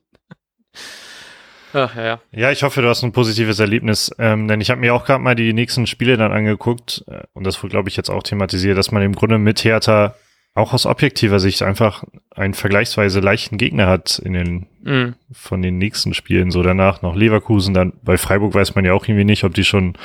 Ach, 1.73 1.95
ja, 1.95 2.05
ja. 2.05 2.21
ja, 2.33 2.51
ich 2.51 2.63
hoffe, 2.63 2.81
du 2.81 2.89
hast 2.89 3.03
ein 3.03 3.13
positives 3.13 3.59
Erlebnis, 3.59 4.15
ähm, 4.19 4.49
denn 4.49 4.61
ich 4.61 4.71
habe 4.71 4.81
mir 4.81 4.95
auch 4.95 5.05
gerade 5.05 5.23
mal 5.23 5.35
die 5.35 5.53
nächsten 5.53 5.87
Spiele 5.87 6.17
dann 6.17 6.33
angeguckt 6.33 7.05
äh, 7.09 7.25
und 7.35 7.45
das 7.45 7.63
wurde, 7.63 7.73
glaube 7.73 7.89
ich, 7.89 7.97
jetzt 7.97 8.09
auch 8.09 8.23
thematisiert, 8.23 8.79
dass 8.79 8.93
man 8.93 9.03
im 9.03 9.15
Grunde 9.15 9.39
mit 9.39 9.63
Hertha 9.65 10.15
auch 10.55 10.73
aus 10.73 10.87
objektiver 10.87 11.39
Sicht 11.39 11.63
einfach 11.63 12.05
einen 12.35 12.55
vergleichsweise 12.55 13.21
leichten 13.21 13.59
Gegner 13.59 13.89
hat 13.89 14.19
in 14.19 14.33
den 14.33 14.67
mm. 14.85 15.15
von 15.31 15.61
den 15.61 15.77
nächsten 15.77 16.15
Spielen. 16.15 16.51
So 16.51 16.63
danach 16.63 17.03
noch 17.03 17.15
Leverkusen, 17.15 17.75
dann 17.75 17.93
bei 18.03 18.17
Freiburg 18.17 18.55
weiß 18.55 18.75
man 18.75 18.87
ja 18.87 18.95
auch 18.95 19.05
irgendwie 19.05 19.25
nicht, 19.25 19.45
ob 19.45 19.53
die 19.53 19.65
schon 19.65 19.99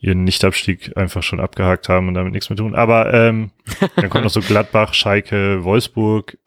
ihren 0.00 0.24
Nichtabstieg 0.24 0.96
einfach 0.96 1.22
schon 1.22 1.40
abgehakt 1.40 1.88
haben 1.88 2.08
und 2.08 2.14
damit 2.14 2.32
nichts 2.32 2.50
mehr 2.50 2.56
tun. 2.56 2.74
Aber 2.74 3.12
ähm, 3.12 3.50
dann 3.96 4.10
kommt 4.10 4.24
noch 4.24 4.30
so 4.30 4.40
Gladbach, 4.40 4.94
Schalke, 4.94 5.64
Wolfsburg, 5.64 6.38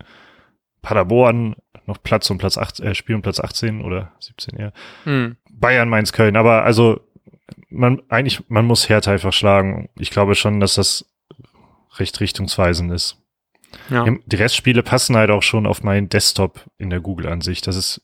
Paderborn, 0.82 1.56
noch 1.86 2.02
Platz 2.02 2.30
um 2.30 2.38
Platz 2.38 2.58
8, 2.58 2.80
äh, 2.80 2.96
Spiel 2.96 3.16
um 3.16 3.22
Platz 3.22 3.40
18 3.40 3.82
oder 3.82 4.14
17 4.20 4.58
eher. 4.58 4.74
Mhm. 5.06 5.38
Bayern, 5.50 5.90
Mainz, 5.90 6.14
Köln. 6.14 6.36
Aber 6.36 6.64
also 6.64 7.02
man 7.70 8.02
eigentlich, 8.10 8.42
man 8.50 8.66
muss 8.66 8.90
Hertha 8.90 9.12
einfach 9.12 9.34
schlagen. 9.34 9.90
Ich 9.98 10.12
glaube 10.12 10.36
schon, 10.36 10.60
dass 10.60 10.76
das 10.76 11.06
recht 11.98 12.20
richtungsweisend 12.20 12.92
ist. 12.92 13.18
Ja. 13.90 14.06
Die 14.26 14.36
Restspiele 14.36 14.84
passen 14.84 15.16
halt 15.16 15.30
auch 15.30 15.44
schon 15.44 15.66
auf 15.66 15.84
meinen 15.84 16.10
Desktop 16.10 16.66
in 16.78 16.90
der 16.90 17.00
Google-Ansicht. 17.00 17.68
Das 17.68 17.76
ist 17.76 18.02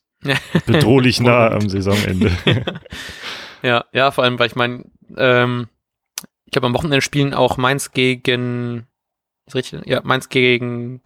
bedrohlich 0.65 1.19
nah 1.21 1.51
am 1.51 1.69
Saisonende. 1.69 2.31
ja, 3.61 3.85
ja, 3.91 4.11
vor 4.11 4.23
allem, 4.23 4.39
weil 4.39 4.47
ich 4.47 4.55
meine, 4.55 4.85
ähm, 5.15 5.67
ich 6.45 6.51
glaube, 6.51 6.67
am 6.67 6.73
Wochenende 6.73 7.01
spielen 7.01 7.33
auch 7.33 7.57
Mainz 7.57 7.91
gegen, 7.91 8.87
ist 9.45 9.55
richtig, 9.55 9.85
ja, 9.85 10.01
Mainz 10.03 10.29
gegen 10.29 11.01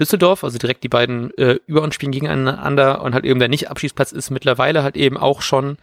Düsseldorf, 0.00 0.44
also 0.44 0.58
direkt 0.58 0.84
die 0.84 0.88
beiden 0.88 1.36
äh, 1.38 1.58
über 1.66 1.82
uns 1.82 1.94
spielen 1.94 2.12
gegeneinander 2.12 3.02
und 3.02 3.14
halt 3.14 3.24
eben 3.24 3.38
der 3.38 3.48
Nicht-Abschiedsplatz 3.48 4.12
ist 4.12 4.30
mittlerweile 4.30 4.82
halt 4.82 4.96
eben 4.96 5.16
auch 5.16 5.42
schon 5.42 5.78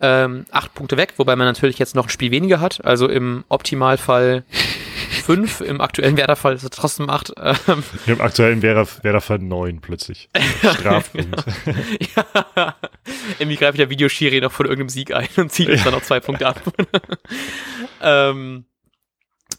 ähm, 0.00 0.44
acht 0.50 0.74
Punkte 0.74 0.96
weg, 0.96 1.14
wobei 1.16 1.36
man 1.36 1.46
natürlich 1.46 1.78
jetzt 1.78 1.94
noch 1.94 2.06
ein 2.06 2.10
Spiel 2.10 2.30
weniger 2.30 2.60
hat, 2.60 2.84
also 2.84 3.08
im 3.08 3.44
Optimalfall 3.48 4.44
fünf, 5.34 5.60
im 5.60 5.80
aktuellen 5.80 6.16
Werderfall 6.16 6.54
ist 6.54 6.62
es 6.62 6.70
trotzdem 6.70 7.10
acht. 7.10 7.32
Ähm. 7.36 7.82
Im 8.06 8.20
aktuellen 8.20 8.62
Werderfall 8.62 9.38
neun 9.38 9.80
plötzlich. 9.80 10.30
Strafpunkt. 10.60 11.44
ja. 12.16 12.76
Irgendwie 13.38 13.56
greift 13.56 13.78
der 13.78 13.90
Videoschiri 13.90 14.40
noch 14.40 14.52
von 14.52 14.66
irgendeinem 14.66 14.88
Sieg 14.88 15.14
ein 15.14 15.28
und 15.36 15.52
zieht 15.52 15.68
uns 15.68 15.84
dann 15.84 15.92
noch 15.92 16.02
zwei 16.02 16.20
Punkte 16.20 16.46
ab. 16.46 16.60
ähm, 18.02 18.64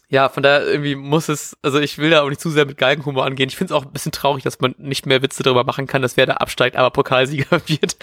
ja, 0.08 0.28
von 0.28 0.42
daher 0.42 0.66
irgendwie 0.66 0.96
muss 0.96 1.28
es, 1.28 1.56
also 1.62 1.78
ich 1.78 1.98
will 1.98 2.10
da 2.10 2.22
auch 2.22 2.28
nicht 2.28 2.40
zu 2.40 2.50
sehr 2.50 2.66
mit 2.66 2.78
Galgenhumor 2.78 3.24
angehen. 3.24 3.48
Ich 3.48 3.56
finde 3.56 3.72
es 3.72 3.78
auch 3.80 3.86
ein 3.86 3.92
bisschen 3.92 4.12
traurig, 4.12 4.42
dass 4.42 4.60
man 4.60 4.74
nicht 4.76 5.06
mehr 5.06 5.22
Witze 5.22 5.44
darüber 5.44 5.62
machen 5.62 5.86
kann, 5.86 6.02
dass 6.02 6.16
wer 6.16 6.26
da 6.26 6.34
absteigt, 6.34 6.76
aber 6.76 6.90
Pokalsieger 6.90 7.60
wird. 7.66 7.96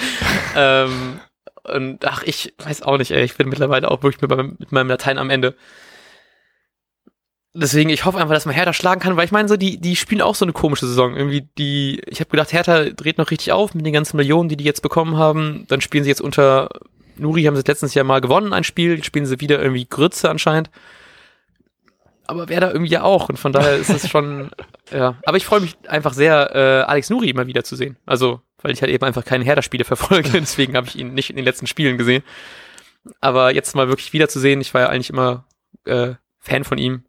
ähm, 0.56 1.19
und 1.63 2.06
ach, 2.06 2.23
ich 2.23 2.53
weiß 2.60 2.82
auch 2.84 2.97
nicht, 2.97 3.12
ey, 3.12 3.23
ich 3.23 3.36
bin 3.36 3.49
mittlerweile 3.49 3.91
auch 3.91 4.03
wirklich 4.03 4.21
mit 4.21 4.32
meinem, 4.32 4.56
mit 4.58 4.71
meinem 4.71 4.88
Latein 4.88 5.17
am 5.17 5.30
Ende 5.30 5.56
deswegen, 7.58 7.89
ich 7.89 8.06
hoffe 8.06 8.17
einfach, 8.17 8.34
dass 8.34 8.46
man 8.46 8.56
Hertha 8.56 8.74
schlagen 8.74 9.02
kann, 9.02 9.17
weil 9.17 9.26
ich 9.26 9.32
meine, 9.32 9.48
so, 9.48 9.58
die, 9.58 9.78
die 9.80 9.96
spielen 9.96 10.22
auch 10.22 10.36
so 10.36 10.46
eine 10.46 10.54
komische 10.54 10.88
Saison. 10.88 11.15
Irgendwie, 11.15 11.48
die, 11.58 12.02
ich 12.06 12.20
habe 12.20 12.30
gedacht, 12.30 12.54
Hertha 12.54 12.86
dreht 12.86 13.17
noch 13.17 13.32
richtig 13.32 13.52
auf 13.52 13.74
mit 13.74 13.86
den 13.86 13.93
ganzen 13.93 14.17
Millionen, 14.17 14.50
die 14.50 14.58
die 14.58 14.63
jetzt 14.63 14.82
bekommen 14.82 15.17
haben. 15.17 15.65
Dann 15.67 15.82
spielen 15.82 16.04
sie 16.04 16.10
jetzt 16.10 16.22
unter 16.22 16.70
Nuri, 17.17 17.43
haben 17.43 17.56
sie 17.56 17.63
letztens 17.65 17.93
Jahr 17.93 18.06
mal 18.06 18.22
gewonnen, 18.22 18.54
ein 18.54 18.63
Spiel, 18.63 19.04
spielen 19.04 19.26
sie 19.26 19.41
wieder 19.41 19.62
irgendwie 19.62 19.86
Grütze 19.86 20.30
anscheinend. 20.30 20.70
Aber 22.28 22.50
wer 22.50 22.60
da 22.60 22.72
irgendwie 22.72 22.91
ja 22.91 23.04
auch. 23.04 23.30
Und 23.30 23.38
von 23.38 23.54
daher 23.54 23.76
ist 23.76 23.89
es 23.89 24.08
schon, 24.10 24.52
ja. 24.91 25.15
Aber 25.26 25.38
ich 25.38 25.46
freue 25.46 25.62
mich 25.62 25.76
einfach 25.88 26.13
sehr, 26.13 26.52
äh, 26.54 26.89
Alex 26.89 27.10
Nuri 27.10 27.30
immer 27.30 27.48
wieder 27.48 27.63
zu 27.63 27.76
sehen. 27.76 27.98
Also, 28.06 28.41
weil 28.62 28.72
ich 28.72 28.82
halt 28.82 28.91
eben 28.91 29.06
einfach 29.06 29.26
keine 29.26 29.46
Hertha-Spiele 29.46 29.84
verfolge, 29.84 30.30
deswegen 30.34 30.76
habe 30.76 30.88
ich 30.88 30.98
ihn 30.98 31.13
nicht 31.13 31.30
in 31.30 31.36
den 31.36 31.46
letzten 31.46 31.67
Spielen 31.67 31.98
gesehen. 31.98 32.24
Aber 33.22 33.54
jetzt 33.54 33.76
mal 33.76 33.88
wirklich 33.88 34.13
wiederzusehen, 34.13 34.60
ich 34.60 34.74
war 34.74 34.82
ja 34.82 34.89
eigentlich 34.89 35.10
immer 35.10 35.46
äh, 35.86 36.15
Fan 36.39 36.65
von 36.65 36.78
ihm 36.78 37.04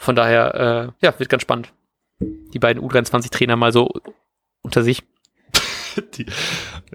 von 0.00 0.16
daher, 0.16 0.54
äh, 1.02 1.06
ja, 1.06 1.18
wird 1.18 1.28
ganz 1.28 1.42
spannend. 1.42 1.74
Die 2.20 2.58
beiden 2.58 2.82
U23-Trainer 2.82 3.54
mal 3.56 3.70
so 3.70 3.90
unter 4.62 4.82
sich. 4.82 5.02
Die, 6.14 6.24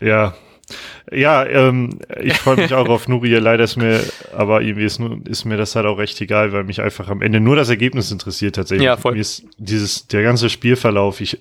ja. 0.02 0.34
Ja, 1.12 1.46
ähm, 1.46 2.00
ich 2.20 2.34
freue 2.40 2.56
mich 2.56 2.74
auch 2.74 2.90
auf 2.90 3.08
Nuri. 3.08 3.30
Leider 3.36 3.64
ist 3.64 3.76
mir, 3.76 4.04
aber 4.36 4.62
irgendwie 4.62 4.86
ist, 4.86 5.00
ist, 5.30 5.46
mir 5.46 5.56
das 5.56 5.76
halt 5.76 5.86
auch 5.86 6.00
recht 6.00 6.20
egal, 6.20 6.52
weil 6.52 6.64
mich 6.64 6.82
einfach 6.82 7.08
am 7.08 7.22
Ende 7.22 7.40
nur 7.40 7.56
das 7.56 7.70
Ergebnis 7.70 8.10
interessiert 8.10 8.56
tatsächlich. 8.56 8.88
Ja, 8.88 8.98
voll. 8.98 9.14
Mir 9.14 9.22
ist 9.22 9.46
dieses, 9.60 10.08
der 10.08 10.24
ganze 10.24 10.50
Spielverlauf, 10.50 11.22
ich, 11.22 11.40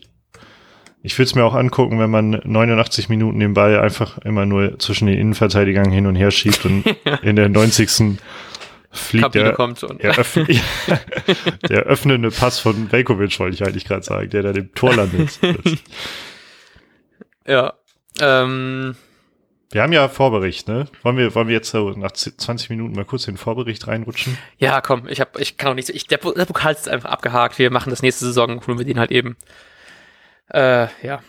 ich 1.03 1.19
würde 1.19 1.29
es 1.29 1.35
mir 1.35 1.45
auch 1.45 1.55
angucken, 1.55 1.99
wenn 1.99 2.11
man 2.11 2.43
89 2.45 3.09
Minuten 3.09 3.41
den 3.41 3.55
Ball 3.55 3.81
einfach 3.81 4.19
immer 4.19 4.45
nur 4.45 4.79
zwischen 4.81 5.07
den 5.07 5.19
Innenverteidigern 5.19 5.91
hin 5.91 6.07
und 6.07 6.15
her 6.15 6.31
schiebt 6.31 6.67
und 6.67 6.85
in 7.23 7.37
der 7.37 7.49
90 7.49 8.19
fliegt 8.95 9.35
der, 9.35 9.53
kommt 9.53 9.83
und 9.83 10.03
der, 10.03 10.19
öff 10.19 10.35
der 11.69 11.83
öffnende 11.83 12.31
Pass 12.31 12.59
von 12.59 12.91
Velkovic, 12.91 13.39
wollte 13.39 13.55
ich 13.55 13.65
eigentlich 13.65 13.85
gerade 13.85 14.03
sagen, 14.03 14.31
der 14.31 14.43
da 14.43 14.53
dem 14.53 14.75
Tor 14.75 14.95
landet. 14.95 15.39
ja. 17.47 17.75
Ähm, 18.21 18.97
wir 19.71 19.83
haben 19.83 19.93
ja 19.93 20.09
Vorbericht, 20.09 20.69
ne? 20.69 20.87
Wollen 21.03 21.17
wir, 21.17 21.35
wollen 21.35 21.49
wir 21.49 21.55
jetzt 21.55 21.71
so 21.71 21.91
nach 21.91 22.13
20 22.13 22.71
Minuten 22.71 22.95
mal 22.95 23.05
kurz 23.05 23.27
in 23.27 23.35
den 23.35 23.39
Vorbericht 23.39 23.89
reinrutschen? 23.89 24.39
Ja, 24.59 24.81
komm, 24.81 25.09
ich 25.09 25.21
hab, 25.21 25.39
ich 25.39 25.57
kann 25.57 25.73
auch 25.73 25.75
nicht, 25.75 25.89
ich, 25.89 26.07
der, 26.07 26.19
der 26.19 26.45
Pokal 26.45 26.75
ist 26.75 26.89
einfach 26.89 27.11
abgehakt. 27.11 27.59
Wir 27.59 27.71
machen 27.71 27.91
das 27.91 28.03
nächste 28.03 28.25
Saison, 28.25 28.65
holen 28.67 28.79
wir 28.79 28.87
den 28.87 29.01
halt 29.01 29.11
eben. 29.11 29.37
Äh, 30.53 30.87
ja. 31.03 31.21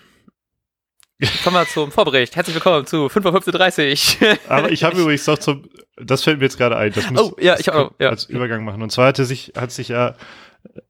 Kommen 1.44 1.56
wir 1.56 1.66
zum 1.66 1.94
Vorbericht. 1.94 2.36
Herzlich 2.36 2.56
willkommen 2.56 2.86
zu 2.86 3.06
5.15.30 3.08 4.38
Aber 4.50 4.70
ich 4.70 4.84
habe 4.84 5.00
übrigens 5.00 5.26
noch 5.28 5.38
zum, 5.38 5.64
das 5.96 6.24
fällt 6.24 6.40
mir 6.40 6.44
jetzt 6.44 6.58
gerade 6.58 6.76
ein, 6.76 6.92
das 6.92 7.10
muss 7.10 7.22
oh, 7.22 7.36
ja, 7.40 7.58
ich 7.58 7.72
auch, 7.72 7.94
ja. 8.00 8.10
als 8.10 8.26
Übergang 8.26 8.66
machen. 8.66 8.82
Und 8.82 8.92
zwar 8.92 9.08
hatte 9.08 9.24
sich, 9.24 9.54
hat 9.56 9.72
sich 9.72 9.88
ja 9.88 10.16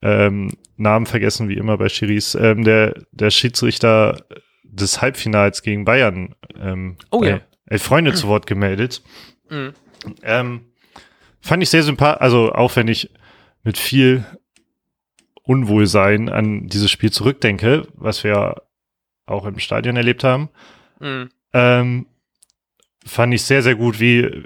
ähm, 0.01 0.51
Namen 0.77 1.05
vergessen, 1.05 1.47
wie 1.47 1.57
immer 1.57 1.77
bei 1.77 1.89
Schiris, 1.89 2.33
ähm, 2.33 2.63
der, 2.63 2.95
der 3.11 3.29
Schiedsrichter 3.29 4.25
des 4.63 4.99
Halbfinals 4.99 5.61
gegen 5.61 5.85
Bayern 5.85 6.33
ähm, 6.59 6.97
Oh, 7.11 7.23
ja. 7.23 7.41
Elf 7.67 7.83
Freunde 7.83 8.15
zu 8.15 8.27
Wort 8.27 8.47
gemeldet. 8.47 9.03
Mhm. 9.51 9.73
Ähm, 10.23 10.65
fand 11.39 11.61
ich 11.61 11.69
sehr 11.69 11.83
sympathisch, 11.83 12.21
also 12.21 12.51
auch 12.51 12.75
wenn 12.75 12.87
ich 12.87 13.11
mit 13.63 13.77
viel 13.77 14.25
Unwohlsein 15.43 16.29
an 16.29 16.65
dieses 16.65 16.89
Spiel 16.89 17.11
zurückdenke, 17.11 17.87
was 17.93 18.23
wir 18.23 18.63
auch 19.25 19.45
im 19.45 19.59
Stadion 19.59 19.95
erlebt 19.97 20.23
haben, 20.23 20.49
Mhm. 20.99 21.29
ähm, 21.53 22.05
fand 23.05 23.33
ich 23.33 23.43
sehr, 23.43 23.61
sehr 23.61 23.75
gut, 23.75 23.99
wie, 23.99 24.43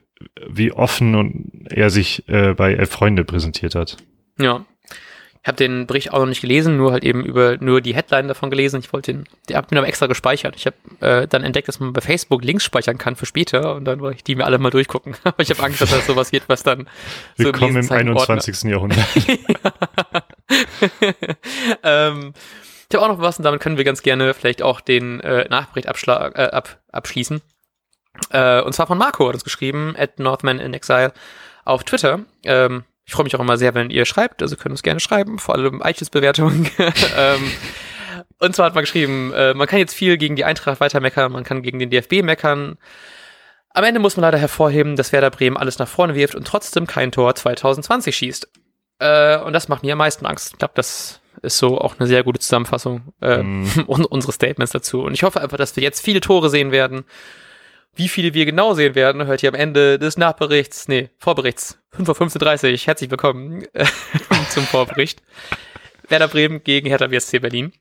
wie 0.47 0.71
offen 0.71 1.15
und 1.15 1.67
er 1.69 1.89
sich 1.89 2.27
äh, 2.27 2.53
bei 2.53 2.73
Elf 2.73 2.89
Freunde 2.89 3.23
präsentiert 3.23 3.75
hat. 3.75 3.97
Ja. 4.39 4.65
Ich 5.41 5.47
habe 5.47 5.55
den 5.55 5.87
Bericht 5.87 6.11
auch 6.11 6.19
noch 6.19 6.25
nicht 6.25 6.41
gelesen, 6.41 6.75
nur 6.75 6.91
halt 6.91 7.05
eben 7.05 7.23
über 7.23 7.55
nur 7.61 7.79
die 7.79 7.95
Headline 7.95 8.27
davon 8.27 8.49
gelesen. 8.49 8.81
Ich 8.81 8.91
wollte 8.91 9.13
den, 9.13 9.23
der 9.47 9.55
hab 9.55 9.71
mir 9.71 9.77
aber 9.77 9.87
extra 9.87 10.07
gespeichert. 10.07 10.55
Ich 10.57 10.65
habe 10.65 10.75
äh, 10.99 11.27
dann 11.29 11.43
entdeckt, 11.45 11.69
dass 11.69 11.79
man 11.79 11.93
bei 11.93 12.01
Facebook 12.01 12.43
Links 12.43 12.65
speichern 12.65 12.97
kann 12.97 13.15
für 13.15 13.25
später 13.25 13.75
und 13.75 13.85
dann 13.85 14.01
wollte 14.01 14.17
ich 14.17 14.23
die 14.25 14.35
mir 14.35 14.43
alle 14.45 14.57
mal 14.57 14.69
durchgucken. 14.69 15.15
Aber 15.23 15.41
ich 15.41 15.49
habe 15.49 15.63
Angst, 15.63 15.79
dass 15.79 15.91
das 15.91 16.05
sowas 16.05 16.33
wird, 16.33 16.43
was 16.49 16.63
dann 16.63 16.89
so 17.37 17.45
Willkommen 17.45 17.77
im 17.77 17.81
Lesezeichen-Ordner- 17.83 18.29
21. 18.33 18.69
Jahrhundert. 18.69 19.07
ähm, 21.83 22.33
ich 22.89 22.95
habe 22.95 23.05
auch 23.05 23.15
noch 23.15 23.21
was 23.21 23.37
und 23.37 23.43
damit 23.43 23.61
können 23.61 23.77
wir 23.77 23.83
ganz 23.83 24.01
gerne 24.01 24.33
vielleicht 24.33 24.61
auch 24.61 24.81
den 24.81 25.19
äh, 25.19 25.47
Nachbericht 25.47 25.87
äh, 25.87 26.11
ab 26.11 26.79
abschließen. 26.91 27.41
Äh, 28.31 28.61
und 28.61 28.73
zwar 28.73 28.87
von 28.87 28.97
Marco 28.97 29.27
hat 29.27 29.35
uns 29.35 29.43
geschrieben, 29.43 29.95
at 29.97 30.19
Northman 30.19 30.59
in 30.59 30.73
Exile 30.73 31.13
auf 31.65 31.83
Twitter. 31.83 32.21
Ähm, 32.43 32.83
ich 33.05 33.13
freue 33.13 33.23
mich 33.23 33.35
auch 33.35 33.39
immer 33.39 33.57
sehr, 33.57 33.75
wenn 33.75 33.91
ihr 33.91 34.05
schreibt, 34.05 34.41
also 34.41 34.55
könnt 34.55 34.71
uns 34.71 34.83
gerne 34.83 34.99
schreiben, 34.99 35.39
vor 35.39 35.55
allem 35.55 35.81
iTunes-Bewertungen. 35.83 36.69
ähm, 37.17 37.51
und 38.39 38.55
zwar 38.55 38.67
hat 38.67 38.75
man 38.75 38.83
geschrieben, 38.83 39.33
äh, 39.33 39.53
man 39.53 39.67
kann 39.67 39.79
jetzt 39.79 39.93
viel 39.93 40.17
gegen 40.17 40.35
die 40.35 40.45
Eintracht 40.45 40.79
weiter 40.79 40.99
meckern, 40.99 41.31
man 41.31 41.43
kann 41.43 41.61
gegen 41.61 41.79
den 41.79 41.91
DFB 41.91 42.23
meckern. 42.23 42.77
Am 43.71 43.83
Ende 43.83 43.99
muss 43.99 44.17
man 44.17 44.23
leider 44.23 44.39
hervorheben, 44.39 44.95
dass 44.95 45.11
Werder 45.11 45.29
Bremen 45.29 45.57
alles 45.57 45.77
nach 45.77 45.87
vorne 45.87 46.15
wirft 46.15 46.33
und 46.33 46.47
trotzdem 46.47 46.87
kein 46.87 47.11
Tor 47.11 47.35
2020 47.35 48.15
schießt. 48.15 48.49
Äh, 48.99 49.37
und 49.39 49.53
das 49.53 49.67
macht 49.69 49.83
mir 49.83 49.93
am 49.93 49.99
meisten 49.99 50.25
Angst. 50.25 50.53
Ich 50.53 50.57
glaube, 50.57 50.73
das 50.75 51.21
ist 51.41 51.57
so 51.57 51.79
auch 51.79 51.95
eine 51.99 52.07
sehr 52.07 52.23
gute 52.23 52.39
Zusammenfassung 52.39 53.13
äh, 53.21 53.43
Mm. 53.43 53.65
und 53.87 54.05
unsere 54.05 54.31
Statements 54.33 54.71
dazu. 54.71 55.01
Und 55.01 55.13
ich 55.13 55.23
hoffe 55.23 55.41
einfach, 55.41 55.57
dass 55.57 55.75
wir 55.75 55.83
jetzt 55.83 56.01
viele 56.03 56.21
Tore 56.21 56.49
sehen 56.49 56.71
werden. 56.71 57.03
Wie 57.95 58.07
viele 58.07 58.33
wir 58.33 58.45
genau 58.45 58.73
sehen 58.75 58.95
werden, 58.95 59.25
hört 59.25 59.41
ihr 59.43 59.49
am 59.49 59.55
Ende 59.55 59.97
des 59.99 60.15
Nachberichts, 60.17 60.87
nee, 60.87 61.09
Vorberichts, 61.17 61.79
5.15.30 61.97 62.71
Uhr. 62.71 62.77
Herzlich 62.77 63.11
willkommen 63.11 63.63
äh, 63.73 63.85
zum 64.49 64.63
Vorbericht. 64.63 65.21
Werder 66.07 66.27
Bremen 66.27 66.63
gegen 66.63 66.87
Hertha 66.87 67.07
BSC 67.07 67.39
Berlin. 67.39 67.73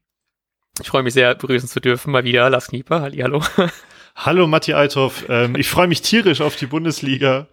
Ich 0.80 0.88
freue 0.88 1.02
mich 1.02 1.14
sehr, 1.14 1.34
begrüßen 1.34 1.68
zu 1.68 1.80
dürfen, 1.80 2.10
mal 2.12 2.24
wieder 2.24 2.48
Lars 2.50 2.68
Knieper. 2.68 3.00
Hallihallo. 3.02 3.42
Hallo 4.16 4.46
Matti 4.48 4.72
Althoff, 4.72 5.24
ähm, 5.28 5.54
ich 5.56 5.68
freue 5.68 5.86
mich 5.86 6.02
tierisch 6.02 6.40
auf 6.40 6.56
die 6.56 6.66
Bundesliga. 6.66 7.46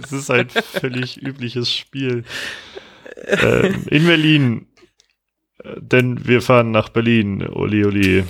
es 0.00 0.12
ist 0.12 0.30
ein 0.30 0.48
völlig 0.48 1.20
übliches 1.22 1.70
Spiel. 1.70 2.24
Ähm, 3.26 3.84
in 3.90 4.06
Berlin, 4.06 4.66
Äh, 5.62 5.80
denn 5.80 6.26
wir 6.26 6.42
fahren 6.42 6.70
nach 6.70 6.88
Berlin, 6.88 7.46
Oli 7.46 7.84
Oli. 7.84 8.24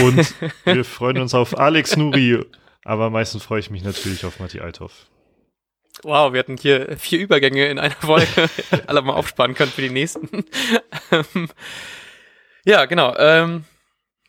Und 0.00 0.34
wir 0.64 0.84
freuen 0.84 1.18
uns 1.18 1.34
auf 1.34 1.58
Alex 1.58 1.96
Nuri, 1.96 2.42
aber 2.84 3.06
am 3.06 3.12
meisten 3.12 3.40
freue 3.40 3.60
ich 3.60 3.70
mich 3.70 3.84
natürlich 3.84 4.24
auf 4.24 4.40
Matti 4.40 4.60
Althoff. 4.60 5.06
Wow, 6.02 6.32
wir 6.32 6.40
hatten 6.40 6.56
hier 6.56 6.96
vier 6.98 7.20
Übergänge 7.20 7.66
in 7.66 7.78
einer 7.78 7.94
Folge. 7.94 8.48
Alle 8.86 9.02
mal 9.02 9.14
aufsparen 9.14 9.54
können 9.54 9.70
für 9.70 9.82
die 9.82 9.90
nächsten. 9.90 10.44
Ähm, 11.10 11.48
ja, 12.64 12.84
genau. 12.86 13.14
Ähm, 13.18 13.64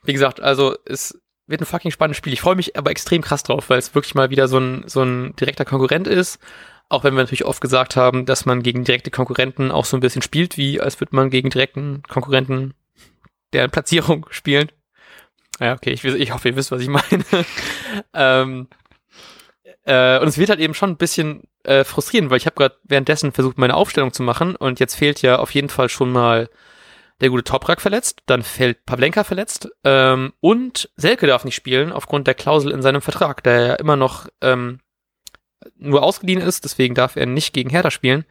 wie 0.04 0.13
gesagt, 0.13 0.39
also 0.41 0.76
es 0.86 1.19
wird 1.47 1.62
ein 1.62 1.65
fucking 1.65 1.91
spannendes 1.91 2.17
Spiel. 2.17 2.34
Ich 2.34 2.41
freue 2.41 2.56
mich 2.56 2.78
aber 2.78 2.91
extrem 2.91 3.21
krass 3.21 3.43
drauf, 3.43 3.69
weil 3.69 3.80
es 3.80 3.95
wirklich 3.95 4.15
mal 4.15 4.30
wieder 4.30 4.47
so 4.47 4.60
ein, 4.60 4.84
so 4.88 5.02
ein 5.04 5.36
direkter 5.38 5.65
Konkurrent 5.65 6.08
ist. 6.08 6.39
Auch 6.89 7.04
wenn 7.04 7.15
wir 7.15 7.23
natürlich 7.23 7.45
oft 7.45 7.62
gesagt 7.62 7.95
haben, 7.95 8.26
dass 8.26 8.45
man 8.45 8.63
gegen 8.63 8.84
direkte 8.84 9.12
Konkurrenten 9.12 9.71
auch 9.71 9.86
so 9.86 9.97
ein 9.97 10.02
bisschen 10.02 10.21
spielt, 10.21 10.58
wie 10.58 10.80
als 10.80 11.00
würde 11.00 11.15
man 11.15 11.30
gegen 11.30 11.50
direkten 11.50 12.04
Konkurrenten 12.08 12.73
deren 13.54 13.71
Platzierung 13.71 14.26
spielen. 14.32 14.71
Ja, 15.60 15.73
okay, 15.73 15.91
ich, 15.91 16.04
ich 16.04 16.34
hoffe, 16.34 16.50
ihr 16.50 16.56
wisst, 16.56 16.71
was 16.71 16.82
ich 16.82 16.88
meine. 16.88 17.26
ähm, 18.13 18.67
äh, 19.86 20.19
und 20.19 20.28
es 20.28 20.38
wird 20.38 20.50
halt 20.50 20.60
eben 20.60 20.73
schon 20.73 20.91
ein 20.91 20.97
bisschen 20.97 21.43
äh, 21.63 21.84
frustrierend, 21.84 22.30
weil 22.30 22.38
ich 22.38 22.45
habe 22.45 22.56
gerade 22.56 22.76
währenddessen 22.84 23.32
versucht, 23.32 23.58
meine 23.58 23.76
Aufstellung 23.76 24.13
zu 24.13 24.21
machen 24.21 24.56
und 24.56 24.80
jetzt 24.80 24.95
fehlt 24.95 25.21
ja 25.21 25.39
auf 25.39 25.52
jeden 25.52 25.69
Fall 25.69 25.89
schon 25.89 26.12
mal 26.12 26.50
der 27.21 27.30
gute 27.30 27.43
Toprak 27.43 27.82
verletzt, 27.82 28.21
dann 28.28 28.43
fällt 28.43 28.86
Pavlenka 28.86 29.23
verletzt 29.23 29.69
ähm, 29.84 30.34
und 30.39 30.89
Selke 30.95 31.26
darf 31.26 31.45
nicht 31.45 31.56
spielen 31.56 31.91
aufgrund 31.91 32.28
der 32.28 32.36
Klausel 32.36 32.71
in 32.71 32.82
seinem 32.82 33.02
Vertrag, 33.02 33.43
der 33.43 33.65
ja 33.65 33.73
immer 33.76 33.95
noch 33.95 34.28
ähm, 34.41 34.80
nur 35.77 36.03
ausgeliehen 36.03 36.41
ist, 36.41 36.63
deswegen 36.63 36.95
darf 36.95 37.15
er 37.15 37.25
nicht 37.25 37.53
gegen 37.53 37.69
Hertha 37.69 37.91
spielen. 37.91 38.25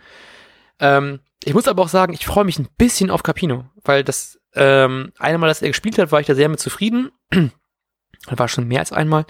Ähm, 0.79 1.21
ich 1.45 1.55
muss 1.55 1.69
aber 1.69 1.83
auch 1.83 1.89
sagen, 1.89 2.13
ich 2.13 2.27
freue 2.27 2.45
mich 2.45 2.59
ein 2.59 2.69
bisschen 2.79 3.11
auf 3.11 3.23
Capino, 3.23 3.65
weil 3.85 4.05
das 4.05 4.39
ähm, 4.55 5.13
einmal, 5.19 5.49
dass 5.49 5.63
er 5.63 5.69
gespielt 5.69 5.99
hat, 5.99 6.13
war 6.13 6.21
ich 6.21 6.27
da 6.27 6.35
sehr 6.35 6.49
mit 6.49 6.61
zufrieden. 6.61 7.11
war 8.29 8.49
schon 8.49 8.69
mehr 8.69 8.81
als 8.81 8.93
einmal. 8.93 9.27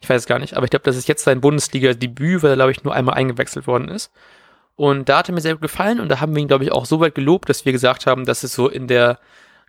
Ich 0.00 0.08
weiß 0.08 0.22
es 0.22 0.26
gar 0.26 0.38
nicht, 0.38 0.54
aber 0.54 0.64
ich 0.64 0.70
glaube, 0.70 0.84
das 0.84 0.96
ist 0.96 1.06
jetzt 1.06 1.24
sein 1.24 1.40
Bundesliga-Debüt, 1.40 2.42
weil 2.42 2.50
er, 2.50 2.56
glaube 2.56 2.72
ich, 2.72 2.82
nur 2.82 2.94
einmal 2.94 3.14
eingewechselt 3.14 3.66
worden 3.66 3.88
ist. 3.88 4.10
Und 4.74 5.08
da 5.08 5.18
hat 5.18 5.28
er 5.28 5.34
mir 5.34 5.40
sehr 5.40 5.52
gut 5.52 5.62
gefallen 5.62 6.00
und 6.00 6.08
da 6.08 6.20
haben 6.20 6.34
wir 6.34 6.42
ihn, 6.42 6.48
glaube 6.48 6.64
ich, 6.64 6.72
auch 6.72 6.86
so 6.86 6.98
weit 6.98 7.14
gelobt, 7.14 7.48
dass 7.48 7.64
wir 7.64 7.72
gesagt 7.72 8.06
haben, 8.06 8.24
dass 8.24 8.42
es 8.42 8.54
so 8.54 8.68
in 8.68 8.88
der 8.88 9.18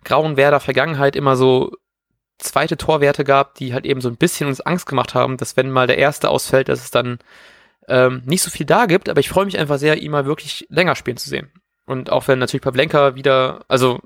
grauen 0.02 0.36
Werder 0.36 0.60
Vergangenheit 0.60 1.14
immer 1.14 1.36
so 1.36 1.72
zweite 2.38 2.76
Torwerte 2.76 3.22
gab, 3.22 3.54
die 3.54 3.74
halt 3.74 3.84
eben 3.84 4.00
so 4.00 4.08
ein 4.08 4.16
bisschen 4.16 4.48
uns 4.48 4.60
Angst 4.60 4.86
gemacht 4.86 5.14
haben, 5.14 5.36
dass 5.36 5.56
wenn 5.56 5.70
mal 5.70 5.86
der 5.86 5.98
erste 5.98 6.30
ausfällt, 6.30 6.68
dass 6.68 6.80
es 6.80 6.90
dann 6.90 7.18
ähm, 7.88 8.22
nicht 8.24 8.42
so 8.42 8.50
viel 8.50 8.66
da 8.66 8.86
gibt, 8.86 9.08
aber 9.08 9.20
ich 9.20 9.28
freue 9.28 9.44
mich 9.44 9.58
einfach 9.58 9.78
sehr, 9.78 10.00
ihn 10.00 10.10
mal 10.10 10.26
wirklich 10.26 10.66
länger 10.70 10.94
spielen 10.94 11.16
zu 11.16 11.28
sehen. 11.28 11.50
Und 11.86 12.10
auch 12.10 12.28
wenn 12.28 12.38
natürlich 12.38 12.62
Pavlenka 12.62 13.14
wieder, 13.14 13.64
also 13.68 14.00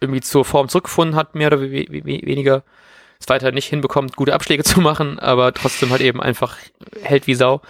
irgendwie 0.00 0.20
zur 0.20 0.44
Form 0.44 0.68
zurückgefunden 0.68 1.16
hat, 1.16 1.34
mehr 1.34 1.46
oder 1.48 1.60
we 1.60 1.86
we 1.88 2.04
weniger, 2.04 2.64
es 3.20 3.28
weiter 3.28 3.52
nicht 3.52 3.68
hinbekommt, 3.68 4.16
gute 4.16 4.34
Abschläge 4.34 4.64
zu 4.64 4.80
machen, 4.80 5.18
aber 5.18 5.54
trotzdem 5.54 5.90
halt 5.90 6.02
eben 6.02 6.20
einfach 6.20 6.56
hält 7.02 7.26
wie 7.26 7.34
Sau. 7.34 7.60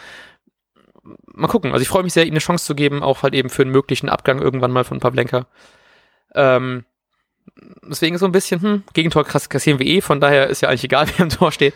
Mal 1.26 1.48
gucken. 1.48 1.72
Also 1.72 1.82
ich 1.82 1.88
freue 1.88 2.04
mich 2.04 2.12
sehr, 2.12 2.26
ihm 2.26 2.32
eine 2.32 2.38
Chance 2.38 2.64
zu 2.64 2.74
geben, 2.74 3.02
auch 3.02 3.22
halt 3.22 3.34
eben 3.34 3.50
für 3.50 3.62
einen 3.62 3.72
möglichen 3.72 4.08
Abgang 4.08 4.40
irgendwann 4.40 4.70
mal 4.70 4.84
von 4.84 5.00
Pavlenka. 5.00 5.46
Ähm, 6.34 6.84
deswegen 7.82 8.18
so 8.18 8.26
ein 8.26 8.32
bisschen, 8.32 8.62
hm, 8.62 8.82
Gegentor 8.94 9.24
kassieren 9.24 9.78
wir 9.78 9.86
eh, 9.86 10.00
von 10.00 10.20
daher 10.20 10.48
ist 10.48 10.62
ja 10.62 10.68
eigentlich 10.68 10.84
egal, 10.84 11.06
wer 11.16 11.24
im 11.24 11.30
Tor 11.30 11.52
steht. 11.52 11.74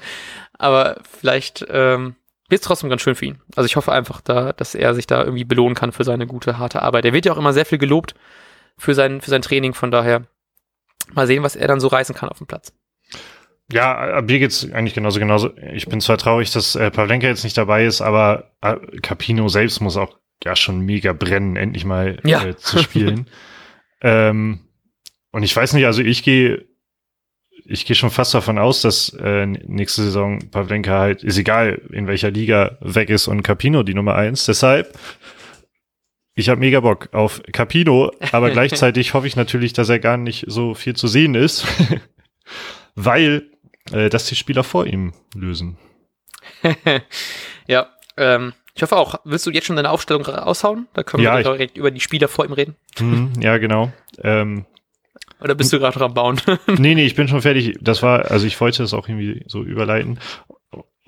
Aber 0.58 1.00
vielleicht 1.18 1.66
ähm, 1.68 2.14
wird 2.48 2.60
es 2.60 2.66
trotzdem 2.66 2.90
ganz 2.90 3.02
schön 3.02 3.14
für 3.14 3.26
ihn. 3.26 3.38
Also 3.56 3.66
ich 3.66 3.76
hoffe 3.76 3.92
einfach, 3.92 4.20
da, 4.20 4.52
dass 4.52 4.74
er 4.74 4.94
sich 4.94 5.06
da 5.06 5.24
irgendwie 5.24 5.44
belohnen 5.44 5.74
kann 5.74 5.92
für 5.92 6.04
seine 6.04 6.26
gute, 6.26 6.58
harte 6.58 6.82
Arbeit. 6.82 7.04
Er 7.04 7.12
wird 7.12 7.26
ja 7.26 7.32
auch 7.32 7.38
immer 7.38 7.52
sehr 7.52 7.66
viel 7.66 7.78
gelobt 7.78 8.14
für 8.78 8.94
sein, 8.94 9.20
für 9.20 9.30
sein 9.30 9.42
Training, 9.42 9.74
von 9.74 9.90
daher 9.90 10.26
mal 11.12 11.26
sehen, 11.26 11.42
was 11.42 11.56
er 11.56 11.68
dann 11.68 11.80
so 11.80 11.88
reißen 11.88 12.14
kann 12.14 12.28
auf 12.28 12.38
dem 12.38 12.46
Platz. 12.46 12.72
Ja, 13.72 14.22
mir 14.22 14.38
geht's 14.38 14.70
eigentlich 14.72 14.94
genauso 14.94 15.18
genauso. 15.18 15.50
Ich 15.72 15.86
bin 15.86 16.00
zwar 16.00 16.18
traurig, 16.18 16.52
dass 16.52 16.76
äh, 16.76 16.90
Pavlenka 16.90 17.26
jetzt 17.26 17.42
nicht 17.42 17.56
dabei 17.58 17.84
ist, 17.84 18.00
aber 18.00 18.52
äh, 18.60 18.76
Capino 19.02 19.48
selbst 19.48 19.80
muss 19.80 19.96
auch 19.96 20.18
ja 20.44 20.54
schon 20.54 20.80
mega 20.80 21.12
brennen, 21.12 21.56
endlich 21.56 21.84
mal 21.84 22.20
Ja. 22.24 22.44
äh, 22.44 22.56
zu 22.56 22.78
spielen. 22.78 23.28
ähm, 24.02 24.60
und 25.32 25.42
ich 25.42 25.54
weiß 25.56 25.72
nicht, 25.72 25.84
also 25.86 26.00
ich 26.02 26.22
gehe 26.22 26.66
ich 27.64 27.86
gehe 27.86 27.96
schon 27.96 28.10
fast 28.10 28.34
davon 28.34 28.58
aus, 28.58 28.82
dass 28.82 29.12
äh, 29.20 29.46
nächste 29.46 30.02
Saison 30.02 30.38
Pavlenka 30.50 30.98
halt, 30.98 31.24
ist 31.24 31.38
egal 31.38 31.80
in 31.92 32.06
welcher 32.06 32.30
Liga 32.30 32.76
weg 32.80 33.10
ist 33.10 33.28
und 33.28 33.42
Capino 33.42 33.82
die 33.82 33.94
Nummer 33.94 34.14
eins. 34.14 34.46
Deshalb, 34.46 34.96
ich 36.34 36.48
habe 36.48 36.60
mega 36.60 36.80
Bock 36.80 37.08
auf 37.12 37.42
Capino, 37.52 38.12
aber 38.32 38.50
gleichzeitig 38.52 39.14
hoffe 39.14 39.26
ich 39.26 39.36
natürlich, 39.36 39.72
dass 39.72 39.88
er 39.88 39.98
gar 39.98 40.16
nicht 40.16 40.44
so 40.48 40.74
viel 40.74 40.94
zu 40.94 41.08
sehen 41.08 41.34
ist, 41.34 41.66
weil 42.94 43.50
äh, 43.92 44.08
das 44.10 44.26
die 44.26 44.36
Spieler 44.36 44.64
vor 44.64 44.86
ihm 44.86 45.12
lösen. 45.34 45.78
ja, 47.66 47.88
ähm, 48.16 48.52
ich 48.74 48.82
hoffe 48.82 48.96
auch. 48.96 49.16
Willst 49.24 49.46
du 49.46 49.50
jetzt 49.50 49.66
schon 49.66 49.76
deine 49.76 49.90
Aufstellung 49.90 50.24
raushauen? 50.24 50.86
Da 50.92 51.02
können 51.02 51.22
Ja, 51.22 51.36
wir 51.38 51.42
direkt 51.42 51.78
über 51.78 51.90
die 51.90 52.00
Spieler 52.00 52.28
vor 52.28 52.44
ihm 52.44 52.52
reden. 52.52 52.76
Mhm, 53.00 53.32
ja, 53.40 53.56
genau. 53.56 53.90
Ähm, 54.22 54.66
Oder 55.40 55.54
bist 55.54 55.72
du 55.72 55.78
gerade 55.78 55.98
dran 55.98 56.14
bauen? 56.14 56.40
nee, 56.78 56.94
nee, 56.94 57.04
ich 57.06 57.14
bin 57.14 57.28
schon 57.28 57.42
fertig. 57.42 57.76
Das 57.80 58.02
war, 58.02 58.30
also 58.30 58.46
ich 58.46 58.60
wollte 58.60 58.82
das 58.82 58.94
auch 58.94 59.08
irgendwie 59.08 59.42
so 59.46 59.62
überleiten. 59.62 60.18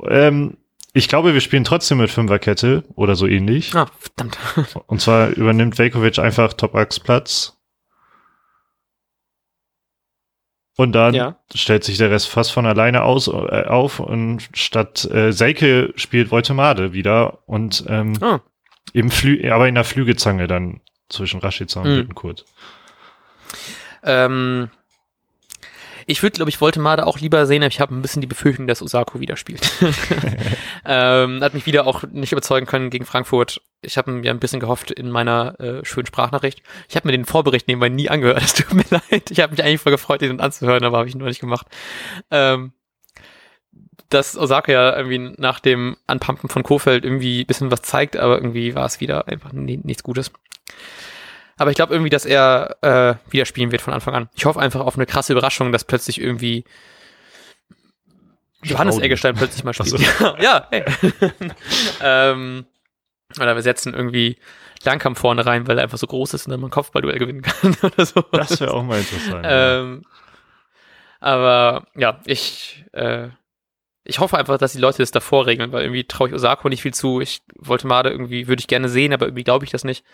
Ähm, 0.04 0.58
ich 0.92 1.08
glaube, 1.08 1.32
wir 1.34 1.40
spielen 1.40 1.64
trotzdem 1.64 1.98
mit 1.98 2.10
Fünferkette 2.10 2.84
oder 2.94 3.14
so 3.16 3.26
ähnlich. 3.26 3.74
ah, 3.74 3.86
verdammt. 3.98 4.38
Und 4.86 5.00
zwar 5.00 5.28
übernimmt 5.30 5.78
Velkovic 5.78 6.18
einfach 6.18 6.52
Topaks 6.52 7.00
Platz. 7.00 7.54
Und 10.76 10.92
dann 10.92 11.14
Ja. 11.14 11.36
stellt 11.54 11.82
sich 11.82 11.98
der 11.98 12.10
Rest 12.10 12.28
fast 12.28 12.52
von 12.52 12.64
alleine 12.66 13.02
aus, 13.02 13.26
äh, 13.28 13.64
auf 13.66 13.98
und 13.98 14.48
statt 14.54 15.04
äh, 15.10 15.32
Seike 15.32 15.92
spielt 15.96 16.30
Voltemade 16.30 16.92
wieder 16.92 17.38
und 17.48 17.82
ähm, 17.88 18.12
Ah. 18.22 18.40
im 18.92 19.10
Flü 19.10 19.50
aber 19.50 19.66
in 19.66 19.74
der 19.74 19.82
Flügezange 19.84 20.46
dann 20.46 20.80
zwischen 21.08 21.40
Rashica 21.40 21.80
und 21.80 21.88
Mhm. 21.90 21.96
Bittenkurt. 21.96 22.44
Ähm, 24.02 24.70
ich 26.10 26.22
würde, 26.22 26.36
glaube 26.36 26.48
ich, 26.48 26.60
Voltemade 26.60 27.06
auch 27.06 27.18
lieber 27.18 27.44
sehen, 27.44 27.62
aber 27.62 27.68
ich 27.70 27.80
habe 27.80 27.94
ein 27.94 28.00
bisschen 28.00 28.22
die 28.22 28.26
Befürchtung, 28.26 28.66
dass 28.66 28.80
Osako 28.80 29.20
wieder 29.20 29.36
spielt. 29.36 29.60
ähm, 30.86 31.42
hat 31.42 31.52
mich 31.52 31.66
wieder 31.66 31.86
auch 31.86 32.02
nicht 32.04 32.32
überzeugen 32.32 32.66
können 32.66 32.88
gegen 32.88 33.04
Frankfurt. 33.04 33.60
Ich 33.82 33.98
habe 33.98 34.10
mir 34.12 34.30
ein 34.30 34.40
bisschen 34.40 34.58
gehofft 34.58 34.90
in 34.90 35.10
meiner 35.10 35.60
äh, 35.60 35.84
schönen 35.84 36.06
Sprachnachricht. 36.06 36.62
Ich 36.88 36.96
habe 36.96 37.06
mir 37.08 37.12
den 37.12 37.26
Vorbericht 37.26 37.68
nebenbei 37.68 37.90
nie 37.90 38.08
angehört. 38.08 38.42
Es 38.42 38.54
tut 38.54 38.72
mir 38.72 38.84
leid. 39.10 39.30
Ich 39.30 39.40
habe 39.40 39.50
mich 39.50 39.62
eigentlich 39.62 39.82
voll 39.82 39.92
gefreut, 39.92 40.22
den 40.22 40.40
anzuhören, 40.40 40.82
aber 40.84 40.98
habe 40.98 41.08
ich 41.08 41.14
nur 41.14 41.28
nicht 41.28 41.40
gemacht. 41.40 41.66
Ähm, 42.30 42.72
dass 44.08 44.38
Osaka 44.38 44.72
ja 44.72 44.96
irgendwie 44.96 45.34
nach 45.36 45.60
dem 45.60 45.98
Anpumpen 46.06 46.48
von 46.48 46.62
Kofeld 46.62 47.04
irgendwie 47.04 47.42
ein 47.42 47.46
bisschen 47.46 47.70
was 47.70 47.82
zeigt, 47.82 48.16
aber 48.16 48.36
irgendwie 48.36 48.74
war 48.74 48.86
es 48.86 49.00
wieder 49.00 49.28
einfach 49.28 49.52
ni- 49.52 49.80
nichts 49.82 50.02
Gutes. 50.02 50.32
Aber 51.58 51.70
ich 51.70 51.76
glaube 51.76 51.92
irgendwie, 51.92 52.10
dass 52.10 52.24
er 52.24 52.76
äh, 52.82 53.32
wieder 53.32 53.44
spielen 53.44 53.72
wird 53.72 53.82
von 53.82 53.92
Anfang 53.92 54.14
an. 54.14 54.28
Ich 54.34 54.46
hoffe 54.46 54.60
einfach 54.60 54.80
auf 54.80 54.94
eine 54.94 55.06
krasse 55.06 55.32
Überraschung, 55.32 55.72
dass 55.72 55.84
plötzlich 55.84 56.20
irgendwie 56.20 56.64
Johannes. 58.62 58.98
Eggestein 58.98 59.34
plötzlich 59.34 59.64
mal 59.64 59.72
spielt. 59.74 60.00
Ach 60.20 60.38
Ja, 60.40 60.68
hey. 60.70 60.84
ähm, 62.00 62.66
oder 63.38 63.54
wir 63.56 63.62
setzen 63.62 63.92
irgendwie 63.92 64.38
Langkamp 64.84 65.18
vorne 65.18 65.44
rein, 65.44 65.66
weil 65.66 65.78
er 65.78 65.84
einfach 65.84 65.98
so 65.98 66.06
groß 66.06 66.34
ist 66.34 66.46
und 66.46 66.52
dann 66.52 66.60
mal 66.60 66.68
ein 66.68 66.72
Kopfballduell 66.72 67.18
gewinnen 67.18 67.42
kann 67.42 67.76
oder 67.82 68.06
so. 68.06 68.22
Das 68.32 68.60
wäre 68.60 68.72
auch 68.72 68.84
mal 68.84 69.00
interessant. 69.00 69.44
Ähm, 69.48 70.04
aber 71.20 71.86
ja, 71.96 72.20
ich, 72.24 72.84
äh, 72.92 73.28
ich 74.04 74.20
hoffe 74.20 74.38
einfach, 74.38 74.58
dass 74.58 74.72
die 74.72 74.78
Leute 74.78 74.98
das 74.98 75.10
davor 75.10 75.46
regeln, 75.46 75.72
weil 75.72 75.82
irgendwie 75.82 76.04
traue 76.04 76.28
ich 76.28 76.34
Osako 76.34 76.68
nicht 76.68 76.82
viel 76.82 76.94
zu. 76.94 77.20
Ich 77.20 77.42
wollte 77.56 77.88
Made 77.88 78.08
irgendwie, 78.10 78.46
würde 78.46 78.60
ich 78.60 78.68
gerne 78.68 78.88
sehen, 78.88 79.12
aber 79.12 79.26
irgendwie 79.26 79.44
glaube 79.44 79.64
ich 79.64 79.72
das 79.72 79.82
nicht. 79.82 80.04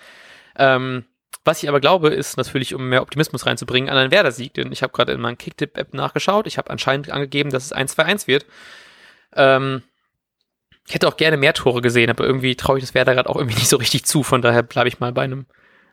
Ähm, 0.57 1.05
was 1.45 1.63
ich 1.63 1.69
aber 1.69 1.81
glaube, 1.81 2.09
ist 2.09 2.37
natürlich, 2.37 2.75
um 2.75 2.89
mehr 2.89 3.03
Optimismus 3.03 3.45
reinzubringen, 3.47 3.91
an 3.91 3.99
einen 3.99 4.11
Werder-Sieg, 4.11 4.55
denn 4.55 4.73
ich 4.73 4.83
habe 4.83 4.93
gerade 4.93 5.13
in 5.13 5.21
meiner 5.21 5.37
Kicktip-App 5.37 5.93
nachgeschaut. 5.93 6.47
Ich 6.47 6.57
habe 6.57 6.71
anscheinend 6.71 7.11
angegeben, 7.11 7.51
dass 7.51 7.67
es 7.67 7.75
1-2-1 7.75 8.27
wird. 8.27 8.47
Ähm, 9.35 9.83
ich 10.87 10.95
hätte 10.95 11.09
auch 11.09 11.17
gerne 11.17 11.37
mehr 11.37 11.53
Tore 11.53 11.83
gesehen, 11.83 12.11
aber 12.11 12.25
irgendwie 12.25 12.57
traue 12.57 12.79
ich 12.79 12.85
das 12.85 12.95
Werder 12.95 13.15
gerade 13.15 13.29
auch 13.29 13.37
irgendwie 13.37 13.55
nicht 13.59 13.69
so 13.69 13.77
richtig 13.77 14.05
zu. 14.05 14.23
Von 14.23 14.43
daher 14.43 14.63
bleibe 14.63 14.89
ich 14.89 15.01
mal 15.01 15.13
bei 15.13 15.23
einem 15.23 15.47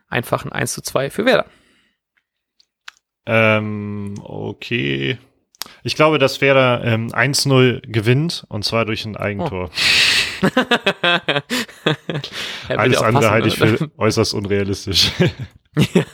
einfachen 0.08 0.52
1 0.52 0.72
zu 0.72 0.82
2 0.82 1.10
für 1.10 1.26
Werder. 1.26 1.46
Ähm, 3.26 4.14
okay. 4.22 5.18
Ich 5.82 5.94
glaube, 5.94 6.18
dass 6.18 6.40
Werder 6.40 6.82
ähm, 6.84 7.08
1-0 7.08 7.86
gewinnt 7.86 8.44
und 8.48 8.64
zwar 8.64 8.84
durch 8.84 9.04
ein 9.04 9.16
Eigentor. 9.16 9.70
Bitte 9.70 10.11
Alles 12.68 13.02
andere 13.02 13.30
halte 13.30 13.48
ich 13.48 13.58
für 13.58 13.90
äußerst 13.98 14.34
unrealistisch. 14.34 15.12
ja. 15.94 16.04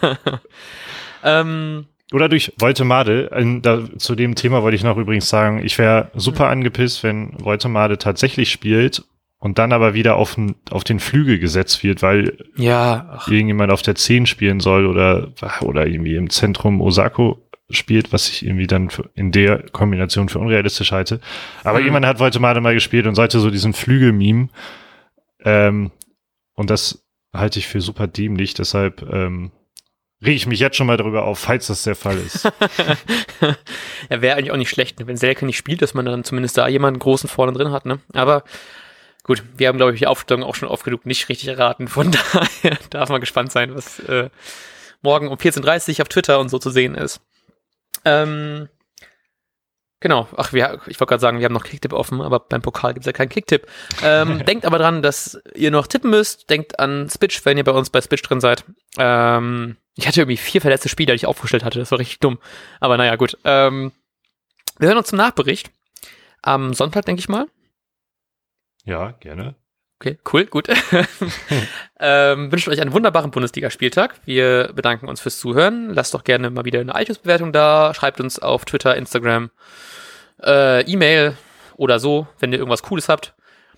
ähm, 1.25 1.87
Oder 2.13 2.29
durch 2.29 2.53
Voltemade. 2.59 3.31
Da, 3.63 3.83
zu 3.99 4.15
dem 4.15 4.35
Thema 4.35 4.63
wollte 4.63 4.77
ich 4.77 4.85
noch 4.85 4.97
übrigens 4.97 5.29
sagen, 5.29 5.63
ich 5.65 5.79
wäre 5.79 6.11
super 6.15 6.47
Mhm. 6.47 6.51
angepisst, 6.53 7.03
wenn 7.03 7.35
Voltemade 7.43 7.99
tatsächlich 7.99 8.51
spielt 8.51 9.05
und 9.41 9.59
dann 9.59 9.73
aber 9.73 9.95
wieder 9.95 10.17
auf, 10.17 10.35
den- 10.35 10.57
auf 10.71 10.85
den 10.85 11.01
Flügel 11.01 11.39
gesetzt 11.39 11.83
wird, 11.85 12.03
weil 12.03 12.39
ja, 12.57 13.21
irgendjemand 13.29 13.73
auf 13.73 13.83
der 13.83 13.95
10 13.95 14.27
spielen 14.27 14.61
soll 14.61 14.87
oder, 14.87 15.29
oder 15.61 15.87
irgendwie 15.87 16.17
im 16.17 16.31
Zentrum 16.31 16.81
Osako 16.81 17.39
spielt, 17.71 18.13
was 18.13 18.29
ich 18.29 18.45
irgendwie 18.45 18.67
dann 18.67 18.89
in 19.15 19.31
der 19.31 19.63
Kombination 19.71 20.29
für 20.29 20.39
unrealistisch 20.39 20.93
halte. 20.93 21.21
Aber 21.65 21.79
Hm. 21.79 21.85
jemand 21.85 22.07
hat 22.07 22.19
Voltemade 22.19 22.61
mal 22.61 22.75
gespielt 22.75 23.07
und 23.07 23.15
sollte 23.15 23.41
so 23.41 23.51
diesen 23.51 23.75
Flügel-Meme. 23.75 24.49
Ähm, 25.45 25.91
und 26.55 26.71
das 26.71 27.05
halte 27.33 27.59
ich 27.59 27.69
für 27.69 27.81
super 27.81 28.07
dämlich, 28.07 28.55
deshalb 28.55 29.03
ähm, 29.13 29.53
rege 30.23 30.37
ich 30.37 30.47
mich 30.47 30.61
jetzt 30.61 30.77
schon 30.77 30.87
mal 30.87 30.97
darüber 30.97 31.25
auf, 31.25 31.39
falls 31.39 31.69
das 31.69 31.83
der 31.83 31.95
Fall 31.95 32.17
ist. 32.19 32.45
ja, 34.11 34.21
wäre 34.23 34.37
eigentlich 34.37 34.51
auch 34.51 34.57
nicht 34.57 34.71
schlecht, 34.71 34.99
ne? 34.99 35.07
wenn 35.07 35.17
Selke 35.17 35.47
nicht 35.47 35.59
spielt, 35.59 35.83
dass 35.83 35.95
man 35.95 36.07
dann 36.07 36.25
zumindest 36.25 36.57
da 36.59 36.67
jemanden 36.67 36.99
großen 36.99 37.29
vorne 37.29 37.53
drin 37.53 37.71
hat, 37.71 37.87
ne? 37.87 38.01
Aber 38.15 38.43
gut, 39.23 39.45
wir 39.57 39.69
haben, 39.69 39.77
glaube 39.77 39.93
ich, 39.93 39.99
die 40.01 40.07
Aufstellung 40.07 40.43
auch 40.43 40.55
schon 40.55 40.69
oft 40.69 40.85
genug 40.85 41.07
nicht 41.07 41.29
richtig 41.29 41.49
erraten. 41.49 41.87
Von 41.87 42.11
daher 42.33 42.79
darf 42.91 43.11
man 43.11 43.21
gespannt 43.21 43.53
sein, 43.53 43.75
was 43.75 44.01
äh, 44.01 44.31
morgen 45.03 45.29
um 45.29 45.37
14.30 45.37 45.99
Uhr 45.99 46.03
auf 46.03 46.09
Twitter 46.09 46.41
und 46.41 46.49
so 46.49 46.59
zu 46.59 46.71
sehen 46.71 46.95
ist. 46.95 47.21
Ähm, 48.05 48.69
genau, 50.01 50.29
ach, 50.37 50.53
wir, 50.53 50.81
ich 50.87 51.01
wollte 51.01 51.11
gerade 51.11 51.21
sagen, 51.21 51.39
wir 51.39 51.45
haben 51.45 51.53
noch 51.53 51.65
Kicktipp 51.65 51.93
offen, 51.93 52.21
aber 52.21 52.41
beim 52.41 52.63
Pokal 52.63 52.95
gibt 52.95 53.03
es 53.03 53.07
ja 53.07 53.13
keinen 53.13 53.29
Kicktipp. 53.29 53.67
Ähm, 54.03 54.45
denkt 54.47 54.65
aber 54.65 54.79
dran, 54.79 55.03
dass 55.03 55.41
ihr 55.55 55.71
noch 55.71 55.87
tippen 55.87 56.11
müsst. 56.11 56.51
Denkt 56.51 56.79
an 56.79 57.09
Spitch, 57.11 57.45
wenn 57.45 57.59
ihr 57.59 57.65
bei 57.65 57.73
uns 57.73 57.91
bei 57.91 58.01
Spitch 58.01 58.23
drin 58.23 58.41
seid. 58.41 58.65
Ähm, 58.99 59.77
ich 59.95 60.07
hatte 60.07 60.21
irgendwie 60.21 60.37
vier 60.37 60.61
verletzte 60.61 60.89
Spieler, 60.89 61.15
die 61.15 61.17
ich 61.17 61.27
aufgestellt 61.27 61.65
hatte. 61.65 61.79
Das 61.79 61.91
war 61.91 61.99
richtig 61.99 62.21
dumm. 62.21 62.39
Aber 62.81 62.97
naja, 62.97 63.17
gut. 63.17 63.37
Ähm, 63.45 63.93
wir 64.79 64.89
hören 64.89 64.99
uns 64.99 65.09
zum 65.09 65.19
Nachbericht. 65.19 65.71
Am 66.43 66.73
Sonntag, 66.73 67.05
denke 67.05 67.21
ich 67.21 67.29
mal. 67.29 67.47
ja, 68.85 69.11
gerne. 69.13 69.57
Okay, 70.01 70.17
cool, 70.33 70.47
gut. 70.47 70.69
ähm, 72.01 72.53
wünschen 72.53 72.73
euch 72.73 72.81
einen 72.81 72.93
wunderbaren 72.93 73.33
Bundesligaspieltag. 73.33 74.15
Wir 74.25 74.71
bedanken 74.73 75.09
uns 75.09 75.21
fürs 75.21 75.41
Zuhören. 75.41 75.93
Lasst 75.93 76.15
doch 76.15 76.23
gerne 76.23 76.51
mal 76.51 76.65
wieder 76.65 76.79
eine 76.79 76.93
iTunes-Bewertung 76.95 77.53
da. 77.53 77.93
Schreibt 77.95 78.21
uns 78.21 78.39
auf 78.39 78.65
Twitter, 78.65 78.95
Instagram, 78.95 79.51
äh, 80.41 80.83
E-Mail 80.83 81.37
oder 81.77 81.99
so, 81.99 82.29
wenn 82.39 82.53
ihr 82.53 82.59
irgendwas 82.59 82.85
Cooles 82.85 83.09
habt. 83.09 83.35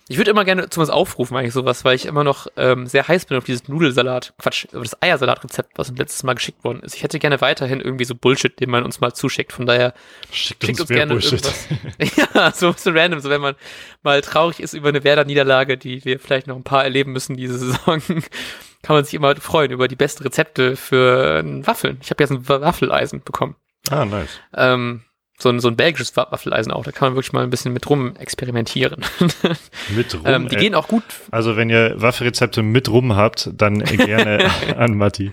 Ich 0.07 0.17
würde 0.17 0.31
immer 0.31 0.43
gerne 0.43 0.69
zu 0.69 0.81
was 0.81 0.89
aufrufen, 0.89 1.37
eigentlich 1.37 1.53
sowas, 1.53 1.85
weil 1.85 1.95
ich 1.95 2.05
immer 2.05 2.23
noch 2.23 2.47
ähm, 2.57 2.85
sehr 2.87 3.07
heiß 3.07 3.25
bin 3.25 3.37
auf 3.37 3.45
dieses 3.45 3.67
Nudelsalat, 3.67 4.33
Quatsch, 4.37 4.65
auf 4.73 4.83
das 4.83 5.01
Eiersalat-Rezept, 5.01 5.77
was 5.77 5.89
uns 5.89 5.99
letztes 5.99 6.23
Mal 6.23 6.33
geschickt 6.33 6.63
worden 6.63 6.81
ist. 6.83 6.95
Ich 6.95 7.03
hätte 7.03 7.19
gerne 7.19 7.39
weiterhin 7.39 7.79
irgendwie 7.79 8.03
so 8.03 8.15
Bullshit, 8.15 8.59
den 8.59 8.69
man 8.69 8.83
uns 8.83 8.99
mal 8.99 9.13
zuschickt. 9.13 9.53
Von 9.53 9.65
daher 9.65 9.93
Schickt, 10.31 10.65
Schickt 10.65 10.79
uns 10.81 10.89
mehr 10.89 10.97
gerne 10.99 11.13
Bullshit. 11.13 11.43
irgendwas. 11.69 12.15
ja, 12.35 12.51
so 12.51 12.67
ein 12.67 12.73
bisschen 12.73 12.97
random, 12.97 13.19
so 13.21 13.29
wenn 13.29 13.41
man 13.41 13.55
mal 14.03 14.21
traurig 14.21 14.59
ist 14.59 14.73
über 14.73 14.89
eine 14.89 15.03
Werder-Niederlage, 15.03 15.77
die 15.77 16.03
wir 16.03 16.19
vielleicht 16.19 16.47
noch 16.47 16.55
ein 16.55 16.63
paar 16.63 16.83
erleben 16.83 17.11
müssen 17.13 17.37
diese 17.37 17.57
Saison, 17.57 18.01
kann 18.81 18.95
man 18.95 19.05
sich 19.05 19.13
immer 19.13 19.35
freuen 19.35 19.71
über 19.71 19.87
die 19.87 19.95
besten 19.95 20.23
Rezepte 20.23 20.75
für 20.75 21.43
Waffeln. 21.65 21.99
Ich 22.01 22.09
habe 22.09 22.23
jetzt 22.23 22.31
ein 22.31 22.47
Waffeleisen 22.49 23.23
bekommen. 23.23 23.55
Ah, 23.89 24.05
nice. 24.05 24.39
Ähm, 24.55 25.03
so 25.41 25.49
ein, 25.49 25.59
so 25.59 25.67
ein 25.67 25.75
belgisches 25.75 26.15
Wa- 26.15 26.27
Waffeleisen 26.31 26.71
auch. 26.71 26.83
Da 26.83 26.91
kann 26.91 27.09
man 27.09 27.15
wirklich 27.15 27.33
mal 27.33 27.43
ein 27.43 27.49
bisschen 27.49 27.73
mit 27.73 27.89
rum 27.89 28.15
experimentieren. 28.17 29.03
Mit 29.95 30.13
rum. 30.13 30.21
ähm, 30.25 30.47
die 30.47 30.55
äh, 30.55 30.59
gehen 30.59 30.75
auch 30.75 30.87
gut. 30.87 31.03
also 31.31 31.55
wenn 31.57 31.69
ihr 31.69 31.93
Waffelrezepte 31.99 32.61
mit 32.63 32.89
rum 32.89 33.15
habt, 33.15 33.49
dann 33.53 33.79
gerne 33.83 34.49
an 34.77 34.95
Matti. 34.95 35.31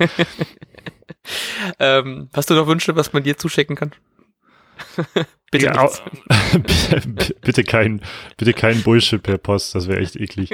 Ähm, 1.79 2.29
hast 2.35 2.51
du 2.51 2.55
noch 2.55 2.67
Wünsche, 2.67 2.97
was 2.97 3.13
man 3.13 3.23
dir 3.23 3.37
zuschicken 3.37 3.77
kann? 3.77 3.93
Bitte 5.51 5.67
Ja, 5.67 5.83
nichts. 5.83 6.03
bitte, 7.41 7.65
kein, 7.65 8.03
bitte 8.37 8.53
kein 8.53 8.83
Bullshit 8.83 9.23
per 9.23 9.39
Post, 9.39 9.75
das 9.75 9.89
wäre 9.89 10.01
echt 10.01 10.15
eklig. 10.17 10.51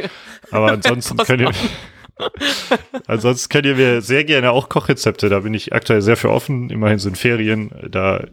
Aber 0.53 0.71
ansonsten 0.73 1.17
könnt 1.17 1.41
ihr, 1.43 1.51
ansonsten 3.09 3.49
könnt 3.51 3.67
ihr 3.67 3.75
mir 3.75 4.01
sehr 4.03 4.23
gerne 4.25 4.53
auch 4.53 4.69
Kochrezepte, 4.69 5.29
da 5.29 5.41
bin 5.41 5.53
ich 5.53 5.73
aktuell 5.73 6.01
sehr 6.01 6.17
für 6.17 6.31
offen, 6.31 6.71
immerhin 6.71 6.99
sind 7.01 7.19
Ferien, 7.19 7.71
da, 7.91 8.25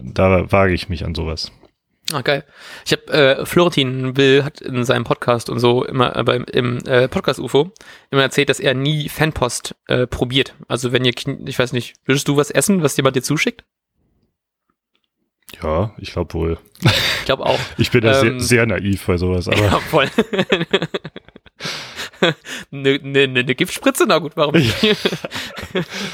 da 0.00 0.50
wage 0.50 0.74
ich 0.74 0.88
mich 0.88 1.04
an 1.04 1.14
sowas. 1.14 1.52
Ah, 2.12 2.20
geil. 2.20 2.44
Ich 2.84 2.92
habe 2.92 3.12
äh, 3.12 3.46
Florentin 3.46 4.16
Will 4.16 4.44
hat 4.44 4.60
in 4.60 4.84
seinem 4.84 5.04
Podcast 5.04 5.48
und 5.48 5.58
so 5.58 5.84
immer, 5.84 6.14
aber 6.16 6.34
im, 6.34 6.44
im 6.44 6.78
äh, 6.86 7.08
Podcast 7.08 7.40
UFO 7.40 7.72
immer 8.10 8.22
erzählt, 8.22 8.50
dass 8.50 8.60
er 8.60 8.74
nie 8.74 9.08
Fanpost 9.08 9.74
äh, 9.86 10.06
probiert. 10.06 10.54
Also 10.68 10.92
wenn 10.92 11.04
ihr, 11.04 11.14
ich 11.46 11.58
weiß 11.58 11.72
nicht, 11.72 11.94
würdest 12.04 12.28
du 12.28 12.36
was 12.36 12.50
essen, 12.50 12.82
was 12.82 12.96
jemand 12.98 13.16
dir 13.16 13.22
zuschickt? 13.22 13.64
Ja, 15.62 15.94
ich 15.98 16.12
glaube 16.12 16.34
wohl. 16.34 16.58
Ich 16.82 17.24
glaube 17.24 17.46
auch. 17.46 17.60
Ich 17.78 17.90
bin 17.90 18.02
da 18.02 18.20
Ähm, 18.20 18.38
sehr, 18.38 18.48
sehr 18.48 18.66
naiv 18.66 19.06
bei 19.06 19.16
sowas, 19.16 19.48
aber 19.48 19.56
ja, 19.64 19.78
voll. 19.80 20.08
Eine 22.72 22.98
ne, 23.02 23.26
ne, 23.28 23.44
ne 23.44 23.54
Giftspritze? 23.54 24.04
Na 24.06 24.18
gut, 24.18 24.32
warum 24.36 24.54
nicht? 24.54 24.74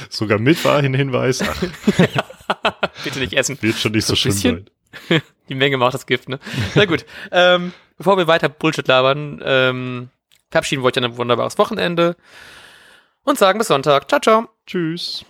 sogar 0.09 0.39
mit 0.39 0.65
Wahrhinweis, 0.65 1.43
ach, 1.43 1.63
Bitte 3.05 3.19
nicht 3.21 3.35
essen. 3.35 3.59
wird 3.61 3.77
schon 3.77 3.93
nicht 3.93 4.07
so, 4.07 4.15
So 4.15 4.29
ein 4.29 4.33
schlimm 4.33 4.67
sein. 5.09 5.23
Die 5.49 5.55
Menge 5.55 5.77
macht 5.77 5.95
das 5.95 6.07
Gift, 6.07 6.29
ne? 6.29 6.39
Na 6.75 6.85
gut. 6.85 7.05
ähm, 7.33 7.73
bevor 7.97 8.17
wir 8.17 8.27
weiter 8.27 8.49
Bullshit 8.49 8.87
labern, 8.87 9.41
ähm, 9.45 10.09
verabschieden 10.51 10.83
wir 10.83 10.87
euch 10.89 10.97
an 10.99 11.05
ein 11.05 11.17
wunderbares 11.17 11.59
Wochenende 11.59 12.17
und 13.25 13.39
sagen 13.39 13.59
bis 13.59 13.69
Sonntag. 13.69 14.09
Ciao, 14.09 14.21
ciao. 14.21 14.49
Tschüss. 14.67 15.25